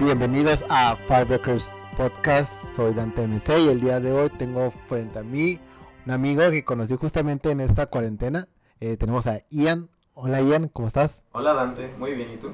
Bienvenidos 0.00 0.64
a 0.68 0.94
Firebreakers 1.08 1.72
Podcast. 1.96 2.76
Soy 2.76 2.94
Dante 2.94 3.26
MC 3.26 3.58
y 3.58 3.68
el 3.68 3.80
día 3.80 3.98
de 3.98 4.12
hoy 4.12 4.30
tengo 4.38 4.70
frente 4.70 5.18
a 5.18 5.24
mí 5.24 5.60
un 6.06 6.12
amigo 6.12 6.48
que 6.52 6.64
conocí 6.64 6.94
justamente 6.94 7.50
en 7.50 7.60
esta 7.60 7.86
cuarentena. 7.86 8.46
Eh, 8.78 8.96
tenemos 8.96 9.26
a 9.26 9.40
Ian. 9.50 9.90
Hola 10.14 10.40
Ian, 10.40 10.68
¿cómo 10.68 10.86
estás? 10.86 11.24
Hola 11.32 11.52
Dante, 11.52 11.92
muy 11.98 12.14
bien, 12.14 12.32
¿y 12.32 12.36
tú? 12.36 12.52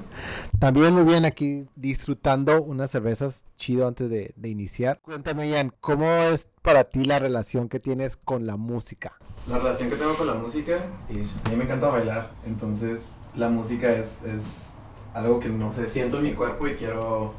También 0.57 0.95
muy 0.95 1.03
bien 1.03 1.23
aquí 1.23 1.67
disfrutando 1.75 2.63
unas 2.63 2.89
cervezas 2.89 3.45
chido 3.57 3.87
antes 3.87 4.09
de, 4.09 4.33
de 4.35 4.49
iniciar. 4.49 4.99
Cuéntame 5.03 5.47
Ian, 5.47 5.71
¿cómo 5.79 6.11
es 6.11 6.49
para 6.63 6.85
ti 6.85 7.05
la 7.05 7.19
relación 7.19 7.69
que 7.69 7.79
tienes 7.79 8.17
con 8.17 8.47
la 8.47 8.57
música? 8.57 9.19
La 9.47 9.59
relación 9.59 9.91
que 9.91 9.97
tengo 9.97 10.15
con 10.15 10.25
la 10.25 10.33
música, 10.33 10.79
y 11.09 11.19
a 11.19 11.49
mí 11.51 11.55
me 11.57 11.65
encanta 11.65 11.89
bailar, 11.89 12.31
entonces 12.47 13.11
la 13.35 13.49
música 13.49 13.91
es, 13.91 14.23
es 14.23 14.74
algo 15.15 15.39
que 15.39 15.47
no 15.47 15.71
sé, 15.71 15.87
siento 15.87 16.17
en 16.17 16.23
mi 16.23 16.33
cuerpo 16.33 16.67
y 16.67 16.75
quiero 16.75 17.33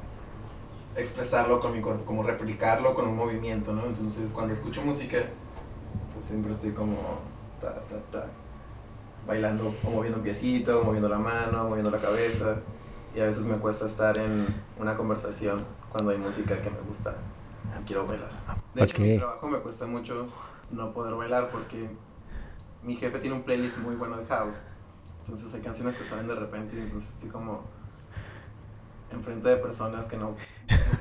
expresarlo 0.97 1.61
con 1.61 1.75
mi 1.75 1.83
cuerpo, 1.83 2.07
como 2.07 2.23
replicarlo 2.23 2.95
con 2.95 3.07
un 3.07 3.15
movimiento, 3.15 3.75
¿no? 3.75 3.85
Entonces 3.85 4.31
cuando 4.33 4.55
escucho 4.55 4.81
música, 4.81 5.19
pues 6.15 6.25
siempre 6.25 6.53
estoy 6.53 6.71
como 6.71 6.97
ta, 7.61 7.75
ta, 7.83 7.97
ta, 8.11 8.27
bailando 9.27 9.75
o 9.85 9.91
moviendo 9.91 10.19
un 10.19 10.25
piecito, 10.25 10.85
moviendo 10.85 11.11
la 11.11 11.19
mano, 11.19 11.65
moviendo 11.69 11.91
la 11.91 11.99
cabeza. 11.99 12.57
Y 13.15 13.21
a 13.21 13.27
veces 13.27 13.45
me 13.45 13.57
cuesta 13.57 13.85
estar 13.85 14.17
en 14.17 14.47
una 14.79 14.97
conversación 14.97 15.59
cuando 15.93 16.13
hay 16.13 16.19
música 16.19 16.61
que 16.63 16.71
me 16.71 16.81
gusta 16.81 17.15
y 17.79 17.85
quiero 17.85 18.07
bailar. 18.07 18.31
De 18.75 18.85
hecho, 18.85 18.97
en 19.03 19.13
mi 19.13 19.19
trabajo 19.19 19.49
me 19.49 19.59
cuesta 19.59 19.87
mucho 19.87 20.29
no 20.71 20.95
poder 20.95 21.15
bailar 21.15 21.51
porque 21.51 21.91
mi 22.83 22.97
jefe 22.97 23.19
tiene 23.19 23.37
un 23.37 23.43
playlist 23.43 23.79
muy 23.79 23.97
bueno 23.97 24.17
de 24.17 24.25
house. 24.25 24.57
Entonces 25.27 25.53
hay 25.55 25.61
canciones 25.61 25.97
que 25.97 26.05
salen 26.05 26.29
de 26.29 26.37
repente 26.37 26.77
y 26.77 26.81
entonces 26.81 27.15
estoy 27.15 27.31
como 27.31 27.65
enfrente 29.13 29.49
de 29.49 29.57
personas 29.57 30.07
que 30.07 30.17
no, 30.17 30.31
no 30.31 30.37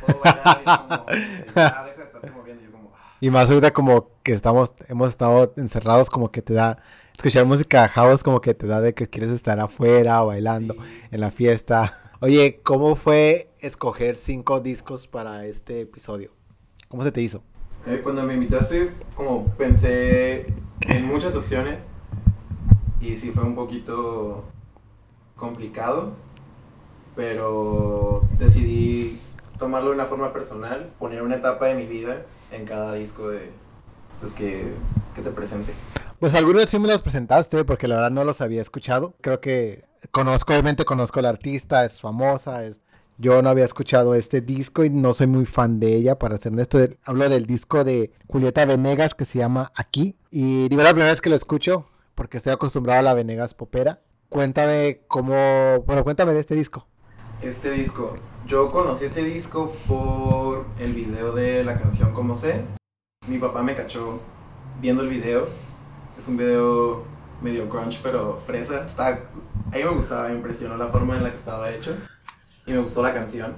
puedo 0.06 0.20
bailar 0.24 0.62
y 0.62 0.66
como, 0.66 1.06
ya 1.56 1.84
deja 1.84 1.84
de 1.98 2.04
estarte 2.04 2.32
moviendo 2.32 2.64
y 2.64 2.66
yo 2.66 2.72
como, 2.72 2.92
"Ah". 2.96 3.16
Y 3.22 3.30
más 3.30 3.50
ahorita 3.50 3.72
como 3.72 4.10
que 4.24 4.32
estamos, 4.34 4.74
hemos 4.88 5.10
estado 5.10 5.54
encerrados, 5.58 6.10
como 6.10 6.32
que 6.32 6.42
te 6.42 6.54
da, 6.56 6.80
escuchar 7.14 7.46
música 7.46 7.88
house 7.88 8.24
como 8.24 8.42
que 8.42 8.56
te 8.56 8.66
da 8.66 8.82
de 8.82 8.94
que 8.96 9.08
quieres 9.08 9.30
estar 9.32 9.60
afuera 9.60 10.20
bailando 10.22 10.74
Sí. 10.74 10.80
en 11.12 11.22
la 11.22 11.30
fiesta. 11.32 11.94
Oye, 12.20 12.62
¿cómo 12.64 12.96
fue 12.96 13.52
escoger 13.60 14.16
cinco 14.16 14.60
discos 14.60 15.08
para 15.08 15.46
este 15.46 15.82
episodio? 15.82 16.32
¿Cómo 16.88 17.04
se 17.04 17.12
te 17.12 17.22
hizo? 17.22 17.44
Eh, 17.86 18.02
cuando 18.04 18.24
me 18.24 18.34
invitaste, 18.34 18.92
como 19.16 19.46
pensé 19.50 20.48
en 20.82 21.06
muchas 21.06 21.36
opciones 21.36 21.88
y 23.06 23.18
sí 23.18 23.32
fue 23.32 23.44
un 23.44 23.56
poquito 23.56 24.44
complicado, 25.36 26.14
pero 27.16 28.22
decidí 28.40 29.20
tomarlo 29.60 29.90
de 29.90 29.96
una 29.96 30.06
forma 30.06 30.34
personal, 30.34 30.92
poner 31.00 31.22
una 31.22 31.36
etapa 31.36 31.68
de 31.68 31.76
mi 31.76 31.86
vida 31.86 32.24
en 32.52 32.66
cada 32.66 32.94
disco 32.94 33.30
de, 33.30 33.52
pues, 34.20 34.32
que, 34.34 34.74
que 35.14 35.22
te 35.22 35.30
presente. 35.30 35.74
Pues 36.20 36.34
algunos 36.34 36.66
sí 36.66 36.80
me 36.80 36.88
los 36.88 37.02
presentaste 37.02 37.64
porque 37.64 37.88
la 37.88 37.96
verdad 37.96 38.12
no 38.12 38.24
los 38.24 38.42
había 38.42 38.62
escuchado. 38.62 39.16
Creo 39.22 39.40
que 39.40 39.86
conozco, 40.12 40.54
obviamente 40.54 40.86
conozco 40.86 41.20
a 41.20 41.24
la 41.24 41.30
artista, 41.30 41.86
es 41.86 42.00
famosa, 42.02 42.66
es... 42.66 42.82
Yo 43.18 43.42
no 43.42 43.48
había 43.48 43.64
escuchado 43.64 44.14
este 44.14 44.42
disco 44.42 44.84
y 44.84 44.90
no 44.90 45.14
soy 45.14 45.28
muy 45.28 45.46
fan 45.46 45.80
de 45.80 45.96
ella, 45.96 46.20
para 46.20 46.36
ser 46.36 46.52
honesto. 46.52 46.80
Hablo 47.06 47.30
del 47.30 47.46
disco 47.46 47.86
de 47.86 48.12
Julieta 48.28 48.66
Venegas 48.66 49.14
que 49.16 49.24
se 49.24 49.40
llama 49.40 49.72
Aquí. 49.74 50.18
Y 50.32 50.68
digo 50.68 50.84
la 50.84 50.90
primera 50.90 51.12
vez 51.12 51.22
que 51.22 51.30
lo 51.30 51.38
escucho 51.38 51.86
porque 52.16 52.38
estoy 52.38 52.54
acostumbrado 52.54 53.00
a 53.00 53.04
la 53.04 53.14
Venegas 53.14 53.54
popera. 53.54 54.02
Cuéntame 54.30 55.02
cómo... 55.08 55.84
Bueno, 55.86 56.04
cuéntame 56.04 56.34
de 56.34 56.40
este 56.40 56.56
disco. 56.56 56.88
Este 57.42 57.72
disco, 57.72 58.18
yo 58.48 58.72
conocí 58.72 59.06
este 59.06 59.24
disco 59.24 59.74
por 59.88 60.66
el 60.80 60.94
video 60.94 61.34
de 61.34 61.64
la 61.64 61.78
canción 61.78 62.14
Como 62.14 62.34
sé. 62.34 62.62
Mi 63.28 63.38
papá 63.38 63.62
me 63.62 63.76
cachó 63.76 64.20
viendo 64.82 65.04
el 65.04 65.10
video. 65.10 65.48
Es 66.18 66.28
un 66.28 66.38
video 66.38 67.04
medio 67.42 67.68
grunge, 67.68 68.00
pero 68.02 68.40
fresa. 68.46 68.86
Está, 68.86 69.08
a 69.08 69.76
mí 69.76 69.84
me 69.84 69.90
gustaba, 69.90 70.30
me 70.30 70.36
impresionó 70.36 70.78
la 70.78 70.88
forma 70.88 71.18
en 71.18 71.24
la 71.24 71.32
que 71.32 71.38
estaba 71.38 71.70
hecho. 71.72 71.96
Y 72.66 72.72
me 72.72 72.80
gustó 72.80 73.04
la 73.04 73.14
canción. 73.14 73.54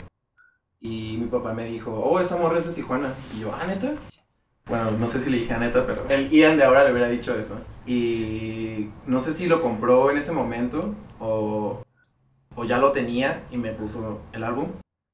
Y 0.79 1.17
mi 1.19 1.27
papá 1.27 1.53
me 1.53 1.65
dijo, 1.65 1.91
oh, 1.91 2.19
esa 2.19 2.37
morra 2.37 2.59
es 2.59 2.67
de 2.67 2.73
Tijuana. 2.73 3.13
Y 3.35 3.41
yo, 3.41 3.53
ah, 3.53 3.65
neta. 3.67 3.93
Bueno, 4.65 4.91
no 4.91 5.07
sé 5.07 5.21
si 5.21 5.29
le 5.29 5.37
dije 5.37 5.53
a 5.53 5.59
neta, 5.59 5.85
pero 5.85 6.05
el 6.09 6.29
Ian 6.29 6.57
de 6.57 6.63
ahora 6.63 6.83
le 6.83 6.91
hubiera 6.91 7.07
dicho 7.07 7.33
eso. 7.35 7.57
Y 7.87 8.89
no 9.05 9.21
sé 9.21 9.33
si 9.33 9.47
lo 9.47 9.61
compró 9.61 10.11
en 10.11 10.17
ese 10.17 10.33
momento 10.33 10.93
o, 11.19 11.81
o 12.55 12.65
ya 12.65 12.77
lo 12.77 12.91
tenía 12.91 13.43
y 13.49 13.57
me 13.57 13.71
puso 13.71 14.19
el 14.33 14.43
álbum. 14.43 14.67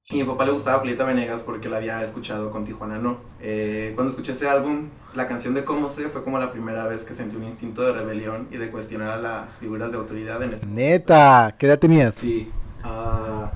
Y 0.10 0.20
a 0.20 0.26
mi 0.26 0.30
papá 0.32 0.44
le 0.46 0.52
gustaba 0.52 0.80
Julieta 0.80 1.06
Venegas 1.06 1.44
porque 1.44 1.70
la 1.70 1.78
había 1.78 2.04
escuchado 2.04 2.52
con 2.52 2.66
Tijuana 2.66 2.98
No. 2.98 3.18
Eh, 3.40 3.94
cuando 3.96 4.12
escuché 4.12 4.34
ese 4.34 4.50
álbum, 4.50 4.90
la 5.16 5.30
canción 5.30 5.54
de 5.54 5.64
Cómo 5.64 5.88
sé 5.88 6.10
fue 6.10 6.26
como 6.26 6.40
la 6.40 6.52
primera 6.52 6.86
vez 6.88 7.06
que 7.06 7.14
sentí 7.14 7.38
un 7.38 7.46
instinto 7.46 7.84
de 7.84 7.94
rebelión 7.94 8.48
y 8.52 8.58
de 8.58 8.70
cuestionar 8.70 9.12
a 9.12 9.18
las 9.22 9.56
figuras 9.60 9.92
de 9.92 9.98
autoridad 9.98 10.44
en 10.44 10.56
este 10.56 10.66
Neta, 10.66 11.56
¿qué 11.58 11.68
edad 11.68 11.80
tenías? 11.80 12.16
Sí, 12.16 12.52
a 12.84 13.54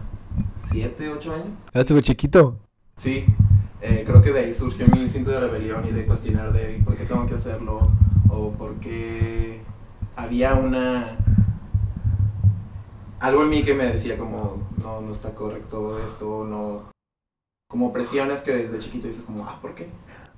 siete, 0.69 1.09
ocho 1.09 1.33
años. 1.33 1.57
Eras 1.73 1.87
súper 1.87 2.03
chiquito. 2.03 2.57
Sí, 2.95 3.25
eh, 3.81 4.03
creo 4.07 4.21
que 4.21 4.31
de 4.31 4.39
ahí 4.39 4.53
surgió 4.53 4.87
mi 4.87 5.01
instinto 5.01 5.31
de 5.31 5.41
rebelión 5.41 5.85
y 5.85 5.91
de 5.91 6.05
cuestionar 6.05 6.53
de 6.53 6.81
por 6.85 6.95
qué 6.95 7.03
tengo 7.03 7.25
que 7.25 7.35
hacerlo 7.35 7.91
o 8.29 8.51
por 8.51 8.79
qué 8.79 9.61
había 10.15 10.55
una... 10.55 11.17
Algo 13.19 13.43
en 13.43 13.49
mí 13.49 13.63
que 13.63 13.73
me 13.73 13.85
decía 13.85 14.17
como, 14.17 14.67
no, 14.77 15.01
no 15.01 15.11
está 15.11 15.33
correcto 15.33 15.99
esto, 16.03 16.45
no... 16.45 16.91
Como 17.67 17.91
presiones 17.91 18.41
que 18.41 18.51
desde 18.51 18.79
chiquito 18.79 19.07
dices 19.07 19.23
como, 19.23 19.45
ah, 19.45 19.59
¿por 19.61 19.75
qué? 19.75 19.89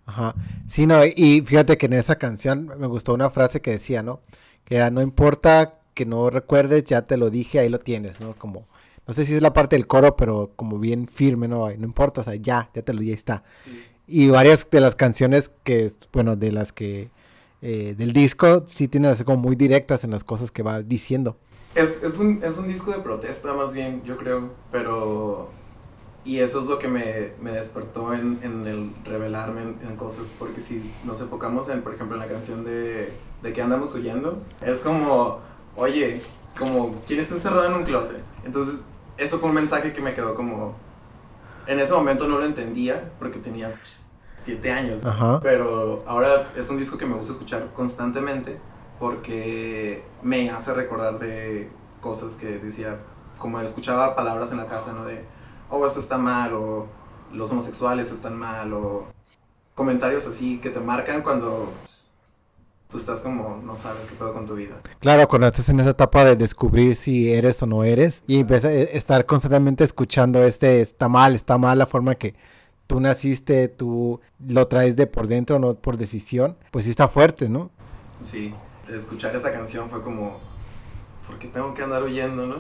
Ajá. 0.06 0.34
Sí, 0.68 0.88
no, 0.88 1.06
y 1.06 1.42
fíjate 1.42 1.78
que 1.78 1.86
en 1.86 1.94
esa 1.94 2.18
canción 2.18 2.72
me 2.80 2.88
gustó 2.88 3.14
una 3.14 3.30
frase 3.30 3.62
que 3.62 3.72
decía, 3.72 4.02
¿no? 4.02 4.22
Que 4.66 4.78
era, 4.78 4.90
no 4.90 5.02
importa 5.02 5.80
que 5.94 6.06
no 6.06 6.30
recuerdes, 6.30 6.86
ya 6.86 7.04
te 7.04 7.18
lo 7.18 7.30
dije, 7.30 7.60
ahí 7.60 7.70
lo 7.70 7.78
tienes, 7.78 8.20
¿no? 8.20 8.34
Como, 8.34 8.66
no 9.06 9.14
sé 9.14 9.26
si 9.26 9.36
es 9.36 9.42
la 9.42 9.54
parte 9.54 9.76
del 9.76 9.86
coro, 9.86 10.16
pero 10.16 10.52
como 10.56 10.80
bien 10.80 11.08
firme, 11.08 11.48
¿no? 11.48 11.70
No 11.70 11.86
importa, 11.86 12.22
o 12.22 12.24
sea, 12.24 12.36
ya, 12.36 12.70
ya 12.74 12.82
te 12.82 12.94
lo 12.94 13.02
dije, 13.02 13.12
ahí 13.12 13.18
está. 13.18 13.44
Sí. 13.64 13.84
Y 14.08 14.30
varias 14.30 14.68
de 14.72 14.80
las 14.80 14.96
canciones 14.96 15.52
que, 15.64 15.92
bueno, 16.12 16.36
de 16.36 16.52
las 16.52 16.72
que, 16.72 17.12
eh, 17.62 17.96
del 17.98 18.14
disco, 18.14 18.66
sí 18.68 18.88
tienen 18.88 19.12
así 19.12 19.24
como 19.24 19.38
muy 19.38 19.56
directas 19.56 20.04
en 20.04 20.12
las 20.12 20.24
cosas 20.24 20.52
que 20.52 20.64
va 20.64 20.82
diciendo. 20.82 21.38
Es, 21.76 22.04
es, 22.04 22.18
un, 22.18 22.44
es 22.44 22.58
un 22.58 22.68
disco 22.68 22.92
de 22.92 23.00
protesta 23.00 23.54
más 23.54 23.74
bien, 23.74 24.04
yo 24.04 24.18
creo, 24.18 24.52
pero... 24.72 25.52
Y 26.26 26.40
eso 26.40 26.60
es 26.60 26.66
lo 26.66 26.78
que 26.78 26.90
me, 26.90 27.32
me 27.42 27.52
despertó 27.52 28.14
en, 28.14 28.40
en 28.44 28.68
el 28.68 28.92
revelarme 29.06 29.62
en, 29.62 29.80
en 29.88 29.96
cosas, 29.96 30.34
porque 30.38 30.62
si 30.62 30.82
nos 31.06 31.22
enfocamos 31.22 31.70
en, 31.70 31.82
por 31.82 31.96
ejemplo, 31.96 32.18
en 32.18 32.22
la 32.22 32.28
canción 32.28 32.66
de, 32.66 33.10
de 33.42 33.54
que 33.54 33.62
andamos 33.62 33.96
huyendo, 33.96 34.44
es 34.62 34.82
como, 34.82 35.40
oye, 35.78 36.22
como, 36.58 36.96
¿quién 37.08 37.22
está 37.22 37.36
encerrado 37.36 37.68
en 37.68 37.74
un 37.74 37.84
closet? 37.84 38.22
Entonces, 38.46 38.82
eso 39.18 39.40
fue 39.40 39.48
un 39.50 39.56
mensaje 39.56 39.94
que 39.94 40.02
me 40.02 40.14
quedó 40.14 40.36
como... 40.36 40.76
En 41.68 41.80
ese 41.80 41.94
momento 41.94 42.28
no 42.28 42.38
lo 42.38 42.46
entendía, 42.46 43.12
porque 43.18 43.40
tenía 43.40 43.74
pues, 43.80 44.09
siete 44.42 44.72
años. 44.72 45.02
Pero 45.42 46.04
ahora 46.08 46.52
es 46.56 46.70
un 46.70 46.78
disco 46.78 46.98
que 46.98 47.06
me 47.06 47.16
gusta 47.16 47.34
escuchar 47.34 47.68
constantemente 47.74 48.58
porque 49.00 50.04
me 50.22 50.50
hace 50.50 50.74
recordar 50.74 51.20
de 51.20 51.70
cosas 52.02 52.36
que 52.36 52.60
decía, 52.60 53.00
como 53.38 53.60
escuchaba 53.62 54.16
palabras 54.16 54.52
en 54.52 54.58
la 54.58 54.66
casa, 54.66 54.94
¿no? 54.94 55.06
De, 55.06 55.24
oh, 55.70 55.86
esto 55.86 56.00
está 56.00 56.18
mal, 56.18 56.54
o 56.54 56.88
los 57.32 57.52
homosexuales 57.52 58.12
están 58.12 58.38
mal, 58.38 58.74
o 58.74 59.06
comentarios 59.76 60.28
así 60.28 60.60
que 60.60 60.70
te 60.70 60.80
marcan 60.80 61.22
cuando 61.22 61.72
tú 62.90 62.98
estás 62.98 63.20
como, 63.22 63.62
no 63.64 63.76
sabes 63.76 64.02
qué 64.10 64.16
pedo 64.16 64.34
con 64.34 64.46
tu 64.46 64.56
vida. 64.56 64.82
Claro, 65.00 65.28
cuando 65.28 65.48
estás 65.48 65.70
en 65.70 65.80
esa 65.80 65.92
etapa 65.92 66.26
de 66.26 66.36
descubrir 66.36 66.96
si 66.96 67.32
eres 67.32 67.62
o 67.62 67.68
no 67.68 67.84
eres 67.84 68.24
y 68.28 68.40
empiezas 68.40 68.72
a 68.72 68.74
estar 68.74 69.26
constantemente 69.26 69.84
escuchando 69.84 70.44
este 70.44 70.82
está 70.82 71.08
mal, 71.08 71.36
está 71.36 71.58
mal 71.58 71.78
la 71.78 71.86
forma 71.86 72.16
que 72.16 72.36
tú 72.90 73.00
naciste, 73.00 73.68
tú 73.68 74.20
lo 74.48 74.68
traes 74.68 74.96
de 74.96 75.06
por 75.06 75.28
dentro, 75.28 75.60
no 75.60 75.76
por 75.76 75.96
decisión, 75.96 76.58
pues 76.72 76.86
sí 76.86 76.90
está 76.92 77.08
fuerte, 77.08 77.48
¿no? 77.48 77.70
Sí, 78.20 78.52
escuchar 78.92 79.36
esa 79.36 79.52
canción 79.52 79.92
fue 79.92 80.02
como, 80.02 80.40
¿por 81.28 81.38
qué 81.38 81.50
tengo 81.50 81.76
que 81.76 81.84
andar 81.84 82.02
huyendo, 82.02 82.48
no? 82.48 82.56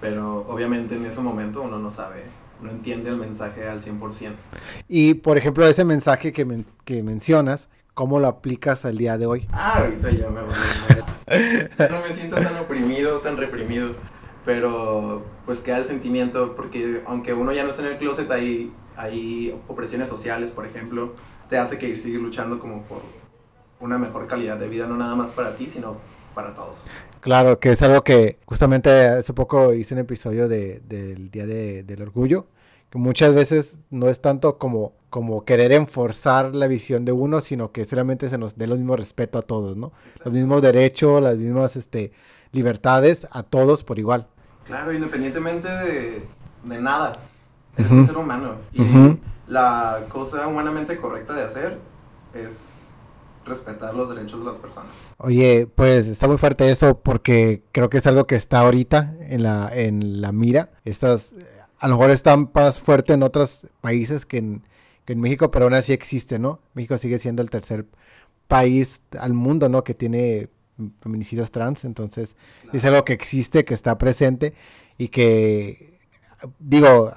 Pero 0.00 0.44
obviamente 0.48 0.96
en 0.96 1.06
ese 1.06 1.20
momento 1.20 1.62
uno 1.62 1.78
no 1.78 1.90
sabe, 1.90 2.24
no 2.60 2.70
entiende 2.70 3.10
el 3.10 3.16
mensaje 3.18 3.68
al 3.68 3.80
100%. 3.80 4.32
Y 4.88 5.14
por 5.14 5.38
ejemplo, 5.38 5.64
ese 5.68 5.84
mensaje 5.84 6.32
que, 6.32 6.44
men- 6.44 6.66
que 6.84 7.04
mencionas, 7.04 7.68
¿cómo 7.94 8.18
lo 8.18 8.26
aplicas 8.26 8.84
al 8.84 8.98
día 8.98 9.16
de 9.16 9.26
hoy? 9.26 9.46
Ah, 9.52 9.78
ahorita 9.78 10.10
ya 10.10 10.28
me 10.28 10.42
mal. 10.42 10.56
Ya 11.78 11.88
no 11.88 12.00
me 12.00 12.12
siento 12.12 12.34
tan 12.34 12.56
oprimido, 12.58 13.18
tan 13.20 13.36
reprimido. 13.36 13.90
Pero 14.44 15.22
pues 15.46 15.60
queda 15.60 15.78
el 15.78 15.84
sentimiento, 15.84 16.56
porque 16.56 17.00
aunque 17.06 17.32
uno 17.32 17.52
ya 17.52 17.62
no 17.62 17.70
está 17.70 17.82
en 17.82 17.92
el 17.92 17.98
closet, 17.98 18.28
hay, 18.32 18.72
hay 18.96 19.54
opresiones 19.68 20.08
sociales, 20.08 20.50
por 20.50 20.66
ejemplo, 20.66 21.14
te 21.48 21.58
hace 21.58 21.78
que 21.78 21.88
ir 21.88 22.00
seguir 22.00 22.20
luchando 22.20 22.58
como 22.58 22.82
por 22.82 23.00
una 23.80 23.98
mejor 23.98 24.26
calidad 24.26 24.56
de 24.58 24.68
vida, 24.68 24.86
no 24.86 24.96
nada 24.96 25.14
más 25.16 25.30
para 25.30 25.56
ti, 25.56 25.68
sino 25.68 25.96
para 26.34 26.54
todos. 26.54 26.84
Claro, 27.20 27.58
que 27.60 27.70
es 27.70 27.82
algo 27.82 28.02
que 28.02 28.38
justamente 28.46 28.90
hace 28.90 29.32
poco 29.32 29.74
hice 29.74 29.94
un 29.94 30.00
episodio 30.00 30.48
de- 30.48 30.80
del 30.80 31.30
Día 31.30 31.46
de- 31.46 31.82
del 31.82 32.02
Orgullo, 32.02 32.46
que 32.90 32.98
muchas 32.98 33.34
veces 33.34 33.76
no 33.90 34.08
es 34.08 34.20
tanto 34.20 34.58
como, 34.58 34.92
como 35.10 35.44
querer 35.44 35.72
enforzar 35.72 36.54
la 36.54 36.66
visión 36.66 37.04
de 37.04 37.12
uno, 37.12 37.40
sino 37.40 37.70
que 37.72 37.84
solamente 37.84 38.28
se 38.28 38.38
nos 38.38 38.56
dé 38.56 38.64
el 38.66 38.72
mismo 38.78 38.96
respeto 38.96 39.38
a 39.38 39.42
todos, 39.42 39.76
¿no? 39.76 39.92
Los 40.24 40.32
mismos 40.34 40.62
derechos, 40.62 41.22
las 41.22 41.36
mismas 41.36 41.76
este, 41.76 42.12
libertades 42.52 43.26
a 43.30 43.42
todos 43.42 43.82
por 43.84 43.98
igual. 43.98 44.26
Claro, 44.66 44.92
independientemente 44.92 45.68
de, 45.68 46.22
de 46.64 46.80
nada. 46.80 47.12
Es 47.76 47.90
un 47.90 48.06
ser 48.06 48.16
humano. 48.16 48.56
Y 48.72 48.84
la 49.48 50.04
cosa 50.08 50.46
humanamente 50.46 50.96
correcta 50.96 51.34
de 51.34 51.42
hacer 51.42 51.78
es 52.34 52.76
respetar 53.44 53.94
los 53.94 54.08
derechos 54.08 54.40
de 54.40 54.46
las 54.46 54.58
personas. 54.58 54.92
Oye, 55.18 55.66
pues 55.74 56.08
está 56.08 56.28
muy 56.28 56.38
fuerte 56.38 56.70
eso 56.70 57.00
porque 57.00 57.62
creo 57.72 57.90
que 57.90 57.98
es 57.98 58.06
algo 58.06 58.24
que 58.24 58.36
está 58.36 58.60
ahorita 58.60 59.14
en 59.20 59.42
la, 59.42 59.70
en 59.74 60.20
la 60.20 60.32
mira. 60.32 60.70
Estas, 60.84 61.32
a 61.78 61.88
lo 61.88 61.96
mejor 61.96 62.10
están 62.10 62.50
más 62.54 62.78
fuerte 62.78 63.14
en 63.14 63.22
otros 63.22 63.66
países 63.80 64.26
que 64.26 64.38
en, 64.38 64.62
que 65.04 65.14
en 65.14 65.20
México, 65.20 65.50
pero 65.50 65.64
aún 65.66 65.74
así 65.74 65.92
existe, 65.92 66.38
¿no? 66.38 66.60
México 66.74 66.96
sigue 66.96 67.18
siendo 67.18 67.42
el 67.42 67.50
tercer 67.50 67.86
país 68.46 69.02
al 69.18 69.34
mundo, 69.34 69.68
¿no? 69.68 69.82
Que 69.82 69.94
tiene 69.94 70.48
feminicidios 71.00 71.50
trans, 71.50 71.84
entonces 71.84 72.36
es 72.72 72.84
algo 72.84 73.04
que 73.04 73.12
existe, 73.12 73.64
que 73.64 73.74
está 73.74 73.98
presente 73.98 74.54
y 74.98 75.08
que, 75.08 76.00
digo, 76.58 77.12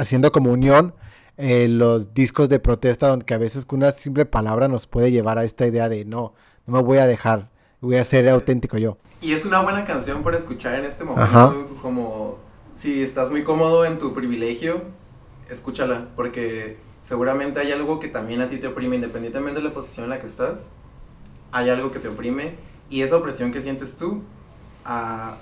haciendo 0.00 0.32
como 0.32 0.50
unión, 0.50 0.94
eh, 1.36 1.68
los 1.68 2.14
discos 2.14 2.48
de 2.48 2.58
protesta, 2.58 3.08
donde 3.08 3.34
a 3.34 3.38
veces 3.38 3.66
con 3.66 3.80
una 3.80 3.92
simple 3.92 4.24
palabra 4.24 4.66
nos 4.66 4.86
puede 4.86 5.12
llevar 5.12 5.38
a 5.38 5.44
esta 5.44 5.66
idea 5.66 5.88
de 5.88 6.04
no, 6.04 6.34
no 6.66 6.74
me 6.74 6.82
voy 6.82 6.98
a 6.98 7.06
dejar, 7.06 7.50
voy 7.80 7.96
a 7.96 8.04
ser 8.04 8.28
auténtico 8.28 8.78
yo. 8.78 8.96
Y 9.20 9.34
es 9.34 9.44
una 9.44 9.60
buena 9.60 9.84
canción 9.84 10.22
para 10.22 10.38
escuchar 10.38 10.74
en 10.74 10.86
este 10.86 11.04
momento, 11.04 11.76
como 11.82 12.38
si 12.74 13.02
estás 13.02 13.30
muy 13.30 13.44
cómodo 13.44 13.84
en 13.84 13.98
tu 13.98 14.14
privilegio, 14.14 14.82
escúchala, 15.50 16.08
porque 16.16 16.78
seguramente 17.02 17.60
hay 17.60 17.72
algo 17.72 18.00
que 18.00 18.08
también 18.08 18.40
a 18.40 18.48
ti 18.48 18.56
te 18.56 18.68
oprime, 18.68 18.96
independientemente 18.96 19.60
de 19.60 19.68
la 19.68 19.74
posición 19.74 20.04
en 20.04 20.10
la 20.10 20.20
que 20.20 20.26
estás, 20.26 20.60
hay 21.52 21.68
algo 21.68 21.90
que 21.90 21.98
te 21.98 22.08
oprime, 22.08 22.54
y 22.88 23.02
esa 23.02 23.16
opresión 23.16 23.52
que 23.52 23.60
sientes 23.60 23.96
tú 23.98 24.22
a 24.86 25.36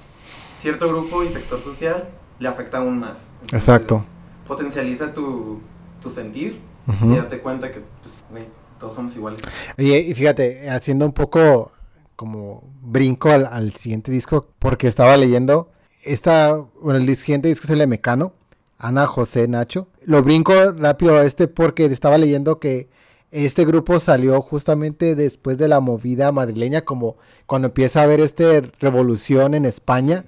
cierto 0.59 0.89
grupo 0.89 1.23
y 1.23 1.29
sector 1.29 1.61
social 1.61 2.09
le 2.41 2.49
afecta 2.49 2.79
aún 2.79 2.99
más. 2.99 3.19
Exacto. 3.53 4.03
Potencializa 4.49 5.15
tu, 5.15 5.61
tu 6.01 6.11
sentir 6.11 6.61
y 7.05 7.17
date 7.17 7.39
cuenta 7.41 7.71
que 7.71 7.83
pues, 8.03 8.47
todos 8.79 8.95
somos 8.95 9.15
iguales. 9.15 9.43
y 9.77 10.15
fíjate, 10.15 10.71
haciendo 10.71 11.05
un 11.05 11.13
poco 11.13 11.73
como 12.17 12.65
brinco 12.83 13.31
al, 13.31 13.75
siguiente 13.75 14.11
disco, 14.11 14.49
porque 14.59 14.89
estaba 14.89 15.17
leyendo, 15.17 15.71
esta, 16.03 16.53
bueno, 16.81 16.99
el 16.99 17.17
siguiente 17.17 17.49
disco 17.49 17.67
es 17.67 17.71
el 17.71 17.79
de 17.79 17.87
Mecano, 17.87 18.33
Ana 18.79 19.07
José 19.07 19.47
Nacho. 19.47 19.89
Lo 20.03 20.23
brinco 20.23 20.53
rápido 20.73 21.17
a 21.17 21.25
este 21.25 21.47
porque 21.47 21.85
estaba 21.85 22.19
leyendo 22.19 22.59
que 22.59 22.89
este 23.31 23.65
grupo 23.65 24.01
salió 24.01 24.41
justamente 24.41 25.15
después 25.15 25.59
de 25.59 25.69
la 25.69 25.79
movida 25.81 26.33
madrileña, 26.33 26.85
como 26.85 27.19
cuando 27.47 27.69
empieza 27.69 28.01
a 28.01 28.05
haber 28.05 28.19
esta 28.19 28.63
revolución 28.81 29.55
en 29.55 29.65
España, 29.65 30.25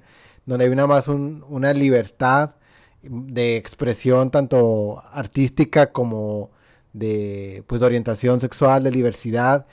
donde 0.47 0.67
hay 0.67 0.71
una 0.71 0.87
más 0.87 1.09
una 1.09 1.73
libertad 1.73 2.55
de 3.03 3.57
expresión 3.57 4.31
tanto 4.31 5.03
artística 5.13 5.93
como 5.93 6.51
de 6.93 7.65
pues 7.67 7.81
de 7.81 7.87
orientación 7.87 8.41
sexual, 8.41 8.85
de 8.85 8.91
diversidad 8.91 9.67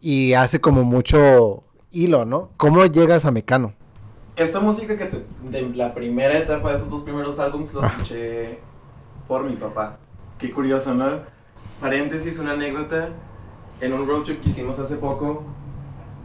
y 0.00 0.34
hace 0.34 0.60
como 0.60 0.84
mucho 0.84 1.64
hilo, 1.90 2.24
¿no? 2.24 2.50
¿Cómo 2.56 2.84
llegas 2.86 3.24
a 3.24 3.30
Mecano? 3.30 3.74
Esta 4.36 4.60
música 4.60 4.96
que 4.98 5.08
de 5.50 5.62
la 5.74 5.94
primera 5.94 6.36
etapa 6.36 6.70
de 6.70 6.76
esos 6.76 6.90
dos 6.90 7.02
primeros 7.02 7.38
álbumes 7.38 7.72
los 7.72 7.84
escuché 7.84 8.58
por 9.28 9.44
mi 9.44 9.54
papá. 9.54 9.98
Qué 10.38 10.50
curioso, 10.50 10.92
¿no? 10.94 11.06
Paréntesis, 11.80 12.38
una 12.38 12.52
anécdota. 12.52 13.10
En 13.80 13.92
un 13.92 14.06
road 14.06 14.22
trip 14.22 14.40
que 14.40 14.48
hicimos 14.50 14.78
hace 14.78 14.96
poco, 14.96 15.44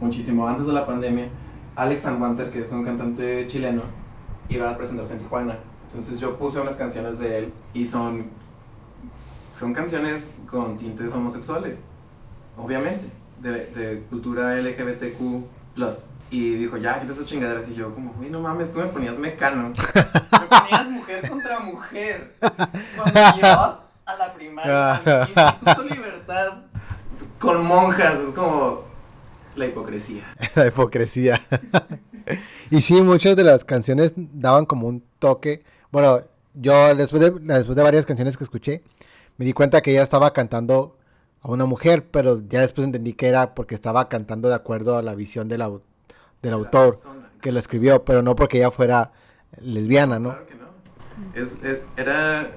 muchísimo 0.00 0.46
antes 0.48 0.66
de 0.66 0.72
la 0.72 0.86
pandemia, 0.86 1.28
Alex 1.74 2.06
Anwanter, 2.06 2.50
que 2.50 2.62
es 2.62 2.72
un 2.72 2.84
cantante 2.84 3.46
chileno, 3.48 3.82
iba 4.48 4.70
a 4.70 4.76
presentarse 4.76 5.14
en 5.14 5.18
Tijuana 5.20 5.58
entonces 5.90 6.20
yo 6.20 6.38
puse 6.38 6.60
unas 6.60 6.76
canciones 6.76 7.18
de 7.18 7.38
él 7.38 7.52
y 7.74 7.88
son, 7.88 8.26
son 9.52 9.74
canciones 9.74 10.36
con 10.48 10.78
tintes 10.78 11.12
homosexuales, 11.12 11.80
obviamente, 12.56 13.10
de, 13.40 13.66
de 13.66 14.02
cultura 14.08 14.54
LGBTQ+. 14.56 15.44
Y 16.30 16.54
dijo, 16.54 16.76
ya, 16.76 17.00
quita 17.00 17.12
esas 17.12 17.26
chingaderas. 17.26 17.68
Y 17.68 17.74
yo, 17.74 17.92
como, 17.92 18.14
uy, 18.20 18.30
no 18.30 18.40
mames, 18.40 18.72
tú 18.72 18.78
me 18.78 18.86
ponías 18.86 19.18
mecano. 19.18 19.72
Me 19.72 20.58
ponías 20.58 20.90
mujer 20.90 21.28
contra 21.28 21.58
mujer. 21.60 22.34
Cuando 22.38 23.36
llevabas 23.36 23.78
a 24.04 24.16
la 24.16 24.32
primaria, 24.32 25.28
y 25.28 25.74
tu 25.74 25.82
libertad 25.82 26.52
con 27.40 27.66
monjas. 27.66 28.14
Es 28.14 28.34
como 28.34 28.84
la 29.56 29.66
hipocresía. 29.66 30.24
la 30.54 30.68
hipocresía. 30.68 31.40
y 32.70 32.80
sí, 32.80 33.00
muchas 33.02 33.34
de 33.34 33.44
las 33.44 33.64
canciones 33.64 34.12
daban 34.16 34.66
como 34.66 34.86
un 34.86 35.02
toque 35.18 35.64
bueno, 35.92 36.22
yo 36.54 36.94
después 36.94 37.22
de, 37.22 37.30
después 37.30 37.76
de 37.76 37.82
varias 37.82 38.06
canciones 38.06 38.36
que 38.36 38.44
escuché, 38.44 38.82
me 39.36 39.44
di 39.44 39.52
cuenta 39.52 39.80
que 39.80 39.92
ella 39.92 40.02
estaba 40.02 40.32
cantando 40.32 40.96
a 41.42 41.50
una 41.50 41.64
mujer, 41.64 42.06
pero 42.10 42.40
ya 42.48 42.60
después 42.60 42.84
entendí 42.84 43.14
que 43.14 43.28
era 43.28 43.54
porque 43.54 43.74
estaba 43.74 44.08
cantando 44.08 44.48
de 44.48 44.54
acuerdo 44.54 44.96
a 44.96 45.02
la 45.02 45.14
visión 45.14 45.48
del, 45.48 45.62
del 46.42 46.52
autor 46.52 46.96
que 47.40 47.52
lo 47.52 47.58
escribió, 47.58 48.04
pero 48.04 48.22
no 48.22 48.36
porque 48.36 48.58
ella 48.58 48.70
fuera 48.70 49.12
lesbiana, 49.60 50.18
¿no? 50.18 50.30
Claro 50.30 50.46
que 50.46 50.54
no. 50.54 50.68
Es, 51.34 51.58
era... 51.96 52.50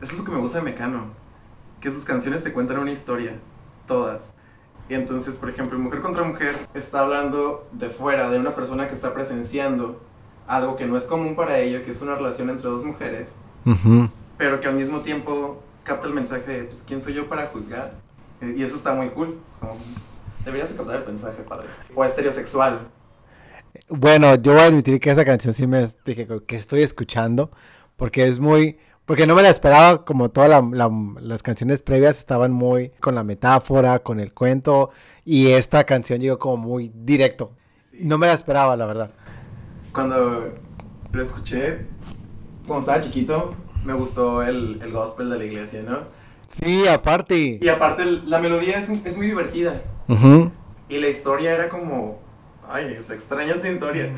Eso 0.00 0.12
es 0.12 0.18
lo 0.18 0.24
que 0.24 0.32
me 0.32 0.38
gusta 0.38 0.58
de 0.58 0.64
Mecano, 0.64 1.12
que 1.80 1.90
sus 1.90 2.04
canciones 2.04 2.42
te 2.42 2.52
cuentan 2.52 2.78
una 2.78 2.90
historia, 2.90 3.34
todas. 3.86 4.34
Y 4.88 4.94
entonces, 4.94 5.36
por 5.36 5.50
ejemplo, 5.50 5.78
Mujer 5.78 6.00
contra 6.00 6.24
Mujer 6.24 6.56
está 6.74 7.00
hablando 7.00 7.68
de 7.72 7.90
fuera, 7.90 8.30
de 8.30 8.38
una 8.38 8.54
persona 8.54 8.88
que 8.88 8.94
está 8.94 9.14
presenciando 9.14 10.00
algo 10.50 10.74
que 10.74 10.84
no 10.84 10.96
es 10.96 11.04
común 11.04 11.36
para 11.36 11.58
ella, 11.60 11.82
que 11.82 11.92
es 11.92 12.02
una 12.02 12.16
relación 12.16 12.50
entre 12.50 12.68
dos 12.68 12.84
mujeres, 12.84 13.28
pero 14.36 14.58
que 14.58 14.66
al 14.66 14.74
mismo 14.74 15.00
tiempo 15.00 15.62
capta 15.84 16.08
el 16.08 16.12
mensaje 16.12 16.50
de, 16.50 16.64
pues, 16.64 16.84
¿quién 16.86 17.00
soy 17.00 17.14
yo 17.14 17.28
para 17.28 17.46
juzgar? 17.46 17.92
Eh, 18.40 18.54
y 18.58 18.62
eso 18.64 18.74
está 18.74 18.92
muy 18.92 19.10
cool. 19.10 19.38
deberías 20.44 20.72
captar 20.72 20.96
el 20.96 21.06
mensaje, 21.06 21.42
padre. 21.42 21.68
O 21.94 22.04
estereosexual. 22.04 22.80
Bueno, 23.88 24.34
yo 24.34 24.54
voy 24.54 24.62
a 24.62 24.64
admitir 24.64 24.98
que 24.98 25.10
esa 25.10 25.24
canción 25.24 25.54
sí 25.54 25.68
me 25.68 25.88
dije 26.04 26.26
que 26.46 26.56
estoy 26.56 26.82
escuchando, 26.82 27.50
porque 27.96 28.26
es 28.26 28.40
muy... 28.40 28.78
Porque 29.04 29.26
no 29.26 29.34
me 29.34 29.42
la 29.42 29.50
esperaba, 29.50 30.04
como 30.04 30.30
todas 30.30 30.62
las 31.20 31.42
canciones 31.42 31.82
previas 31.82 32.18
estaban 32.18 32.52
muy 32.52 32.90
con 33.00 33.14
la 33.14 33.24
metáfora, 33.24 34.00
con 34.00 34.20
el 34.20 34.32
cuento, 34.32 34.90
y 35.24 35.48
esta 35.48 35.84
canción 35.84 36.20
llegó 36.20 36.38
como 36.38 36.56
muy 36.56 36.92
directo. 36.94 37.52
No 37.92 38.18
me 38.18 38.26
la 38.26 38.34
esperaba, 38.34 38.76
la 38.76 38.86
verdad 38.86 39.10
cuando 39.92 40.54
lo 41.12 41.22
escuché, 41.22 41.86
cuando 42.66 42.80
estaba 42.80 43.00
chiquito, 43.00 43.54
me 43.84 43.92
gustó 43.94 44.42
el, 44.42 44.80
el 44.82 44.92
gospel 44.92 45.30
de 45.30 45.38
la 45.38 45.44
iglesia, 45.44 45.82
¿no? 45.82 45.98
Sí, 46.46 46.86
aparte. 46.88 47.58
Y 47.60 47.68
aparte, 47.68 48.04
la 48.04 48.40
melodía 48.40 48.78
es, 48.78 48.88
es 48.88 49.16
muy 49.16 49.26
divertida. 49.26 49.80
Y 50.88 50.98
la 50.98 51.08
historia 51.08 51.54
era 51.54 51.68
como. 51.68 52.18
Ay, 52.68 52.98
se 53.02 53.14
extraña 53.14 53.54
esta 53.54 53.70
historia. 53.70 54.12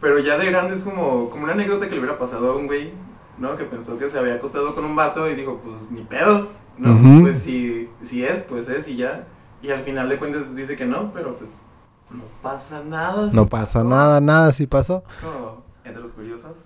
Pero 0.00 0.18
ya 0.18 0.38
de 0.38 0.46
grande 0.46 0.74
es 0.74 0.82
como, 0.82 1.28
como 1.30 1.44
una 1.44 1.54
anécdota 1.54 1.86
que 1.88 1.92
le 1.92 2.00
hubiera 2.00 2.18
pasado 2.18 2.52
a 2.52 2.56
un 2.56 2.66
güey, 2.66 2.92
¿no? 3.38 3.56
Que 3.56 3.64
pensó 3.64 3.98
que 3.98 4.08
se 4.08 4.18
había 4.18 4.34
acostado 4.34 4.74
con 4.74 4.84
un 4.84 4.94
vato 4.94 5.28
y 5.28 5.34
dijo, 5.34 5.60
pues 5.64 5.90
ni 5.90 6.02
pedo, 6.02 6.48
¿no? 6.76 6.96
Pues 7.22 7.38
si, 7.38 7.88
si 8.02 8.24
es, 8.24 8.42
pues 8.42 8.68
es 8.68 8.86
y 8.88 8.96
ya. 8.96 9.26
Y 9.62 9.70
al 9.70 9.80
final 9.80 10.08
de 10.08 10.18
cuentas 10.18 10.54
dice 10.54 10.76
que 10.76 10.84
no, 10.86 11.12
pero 11.12 11.36
pues 11.36 11.62
no 12.10 12.22
pasa 12.42 12.82
nada. 12.82 13.30
no 13.32 13.46
pasa 13.46 13.84
nada, 13.84 14.20
nada 14.20 14.52
si 14.52 14.66
pasó. 14.66 15.04
Como 15.20 15.64
entre 15.84 16.02
los 16.02 16.12
curiosos. 16.12 16.56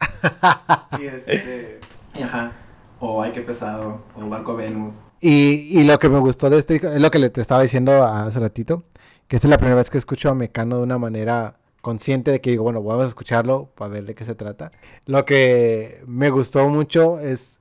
y 0.98 1.06
este. 1.06 1.80
Ajá. 2.22 2.52
O 3.00 3.22
Ay, 3.22 3.32
qué 3.32 3.42
pesado. 3.42 4.02
O 4.16 4.28
Barco 4.28 4.56
Venus. 4.56 5.02
Y, 5.20 5.78
y 5.78 5.84
lo 5.84 5.98
que 5.98 6.08
me 6.08 6.18
gustó 6.18 6.50
de 6.50 6.58
este 6.58 6.76
es 6.76 7.00
lo 7.00 7.10
que 7.10 7.18
le 7.18 7.30
te 7.30 7.40
estaba 7.40 7.62
diciendo 7.62 8.04
hace 8.04 8.40
ratito. 8.40 8.84
Que 9.28 9.36
esta 9.36 9.46
es 9.46 9.50
la 9.50 9.58
primera 9.58 9.76
vez 9.76 9.90
que 9.90 9.98
escucho 9.98 10.30
a 10.30 10.34
Mecano 10.34 10.78
de 10.78 10.82
una 10.82 10.98
manera 10.98 11.58
consciente 11.80 12.30
de 12.30 12.40
que 12.40 12.50
digo, 12.50 12.64
bueno, 12.64 12.82
vamos 12.82 13.04
a 13.04 13.08
escucharlo 13.08 13.70
para 13.74 13.90
ver 13.90 14.04
de 14.04 14.14
qué 14.14 14.24
se 14.24 14.34
trata. 14.34 14.72
Lo 15.06 15.24
que 15.24 16.02
me 16.06 16.30
gustó 16.30 16.68
mucho 16.68 17.20
es 17.20 17.60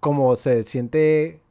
cómo 0.00 0.36
se 0.36 0.64
siente 0.64 1.42